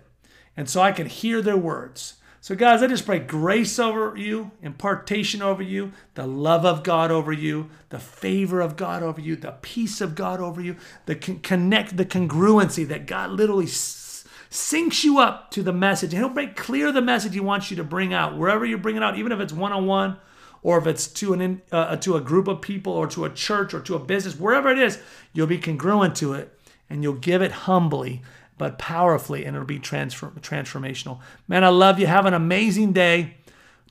And 0.55 0.69
so 0.69 0.81
I 0.81 0.91
can 0.91 1.07
hear 1.07 1.41
their 1.41 1.57
words. 1.57 2.15
So 2.43 2.55
guys, 2.55 2.83
I 2.83 2.87
just 2.87 3.05
pray 3.05 3.19
grace 3.19 3.79
over 3.79 4.17
you, 4.17 4.51
impartation 4.61 5.41
over 5.41 5.63
you, 5.63 5.93
the 6.15 6.27
love 6.27 6.65
of 6.65 6.83
God 6.83 7.09
over 7.09 7.31
you, 7.31 7.69
the 7.87 7.99
favor 7.99 8.59
of 8.59 8.75
God 8.75 9.01
over 9.01 9.21
you, 9.21 9.37
the 9.37 9.53
peace 9.61 10.01
of 10.01 10.13
God 10.13 10.41
over 10.41 10.59
you, 10.59 10.75
the 11.05 11.15
con- 11.15 11.39
connect 11.39 11.95
the 11.95 12.03
congruency 12.05 12.85
that 12.89 13.05
God 13.05 13.29
literally 13.29 13.67
s- 13.67 14.25
syncs 14.51 15.05
you 15.05 15.19
up 15.19 15.51
to 15.51 15.63
the 15.63 15.71
message. 15.71 16.11
He'll 16.11 16.27
make 16.27 16.57
clear 16.57 16.91
the 16.91 17.01
message 17.01 17.33
he 17.33 17.39
wants 17.39 17.71
you 17.71 17.77
to 17.77 17.83
bring 17.85 18.13
out 18.13 18.37
wherever 18.37 18.65
you 18.65 18.77
bring 18.77 18.97
it 18.97 19.03
out 19.03 19.17
even 19.17 19.31
if 19.31 19.39
it's 19.39 19.53
one-on-one 19.53 20.17
or 20.63 20.77
if 20.77 20.85
it's 20.85 21.07
to 21.07 21.31
an 21.31 21.61
uh, 21.71 21.95
to 21.95 22.17
a 22.17 22.21
group 22.21 22.49
of 22.49 22.59
people 22.59 22.91
or 22.91 23.07
to 23.07 23.23
a 23.23 23.29
church 23.29 23.73
or 23.73 23.79
to 23.79 23.95
a 23.95 23.99
business, 23.99 24.37
wherever 24.37 24.69
it 24.69 24.79
is, 24.79 24.99
you'll 25.31 25.47
be 25.47 25.57
congruent 25.57 26.17
to 26.17 26.33
it 26.33 26.59
and 26.89 27.03
you'll 27.03 27.13
give 27.13 27.41
it 27.41 27.53
humbly 27.53 28.21
but 28.63 28.79
powerfully 28.79 29.43
and 29.43 29.57
it'll 29.57 29.65
be 29.65 29.77
transform- 29.77 30.39
transformational. 30.39 31.19
Man, 31.49 31.65
I 31.65 31.67
love 31.67 31.99
you. 31.99 32.07
Have 32.07 32.25
an 32.25 32.33
amazing 32.33 32.93
day. 32.93 33.33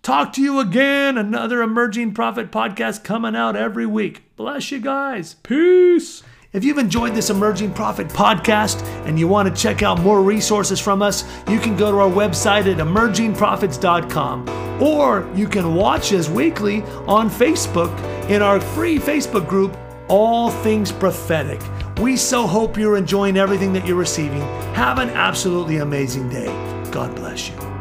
Talk 0.01 0.33
to 0.33 0.41
you 0.41 0.61
again. 0.61 1.19
Another 1.19 1.61
Emerging 1.61 2.15
Prophet 2.15 2.51
podcast 2.51 3.05
coming 3.05 3.37
out 3.37 3.55
every 3.55 3.85
week. 3.85 4.35
Bless 4.35 4.71
you 4.71 4.81
guys. 4.81 5.35
Peace. 5.43 6.23
If 6.55 6.65
you've 6.65 6.79
enjoyed 6.79 7.15
this 7.15 7.29
Emerging 7.29 7.75
Prophet 7.75 8.09
podcast 8.09 8.83
and 9.07 9.19
you 9.19 9.29
want 9.29 9.55
to 9.55 9.63
check 9.63 9.83
out 9.83 10.01
more 10.01 10.23
resources 10.23 10.81
from 10.81 11.03
us, 11.03 11.23
you 11.51 11.59
can 11.59 11.77
go 11.77 11.91
to 11.91 11.99
our 11.99 12.11
website 12.11 12.65
at 12.65 12.79
emergingprophets.com 12.79 14.83
or 14.83 15.31
you 15.35 15.49
can 15.49 15.75
watch 15.75 16.15
us 16.15 16.31
weekly 16.31 16.81
on 17.07 17.29
Facebook 17.29 17.95
in 18.31 18.41
our 18.41 18.59
free 18.59 18.99
Facebook 18.99 19.47
group, 19.47 19.77
All 20.09 20.51
Things 20.51 20.91
Prophetic. 20.91 21.61
We 22.01 22.17
so 22.17 22.47
hope 22.47 22.77
you're 22.77 22.97
enjoying 22.97 23.37
everything 23.37 23.73
that 23.75 23.87
you're 23.87 23.97
receiving. 23.97 24.43
Have 24.75 24.99
an 24.99 25.11
absolutely 25.11 25.77
amazing 25.77 26.29
day. 26.29 26.47
God 26.91 27.15
bless 27.15 27.49
you. 27.49 27.72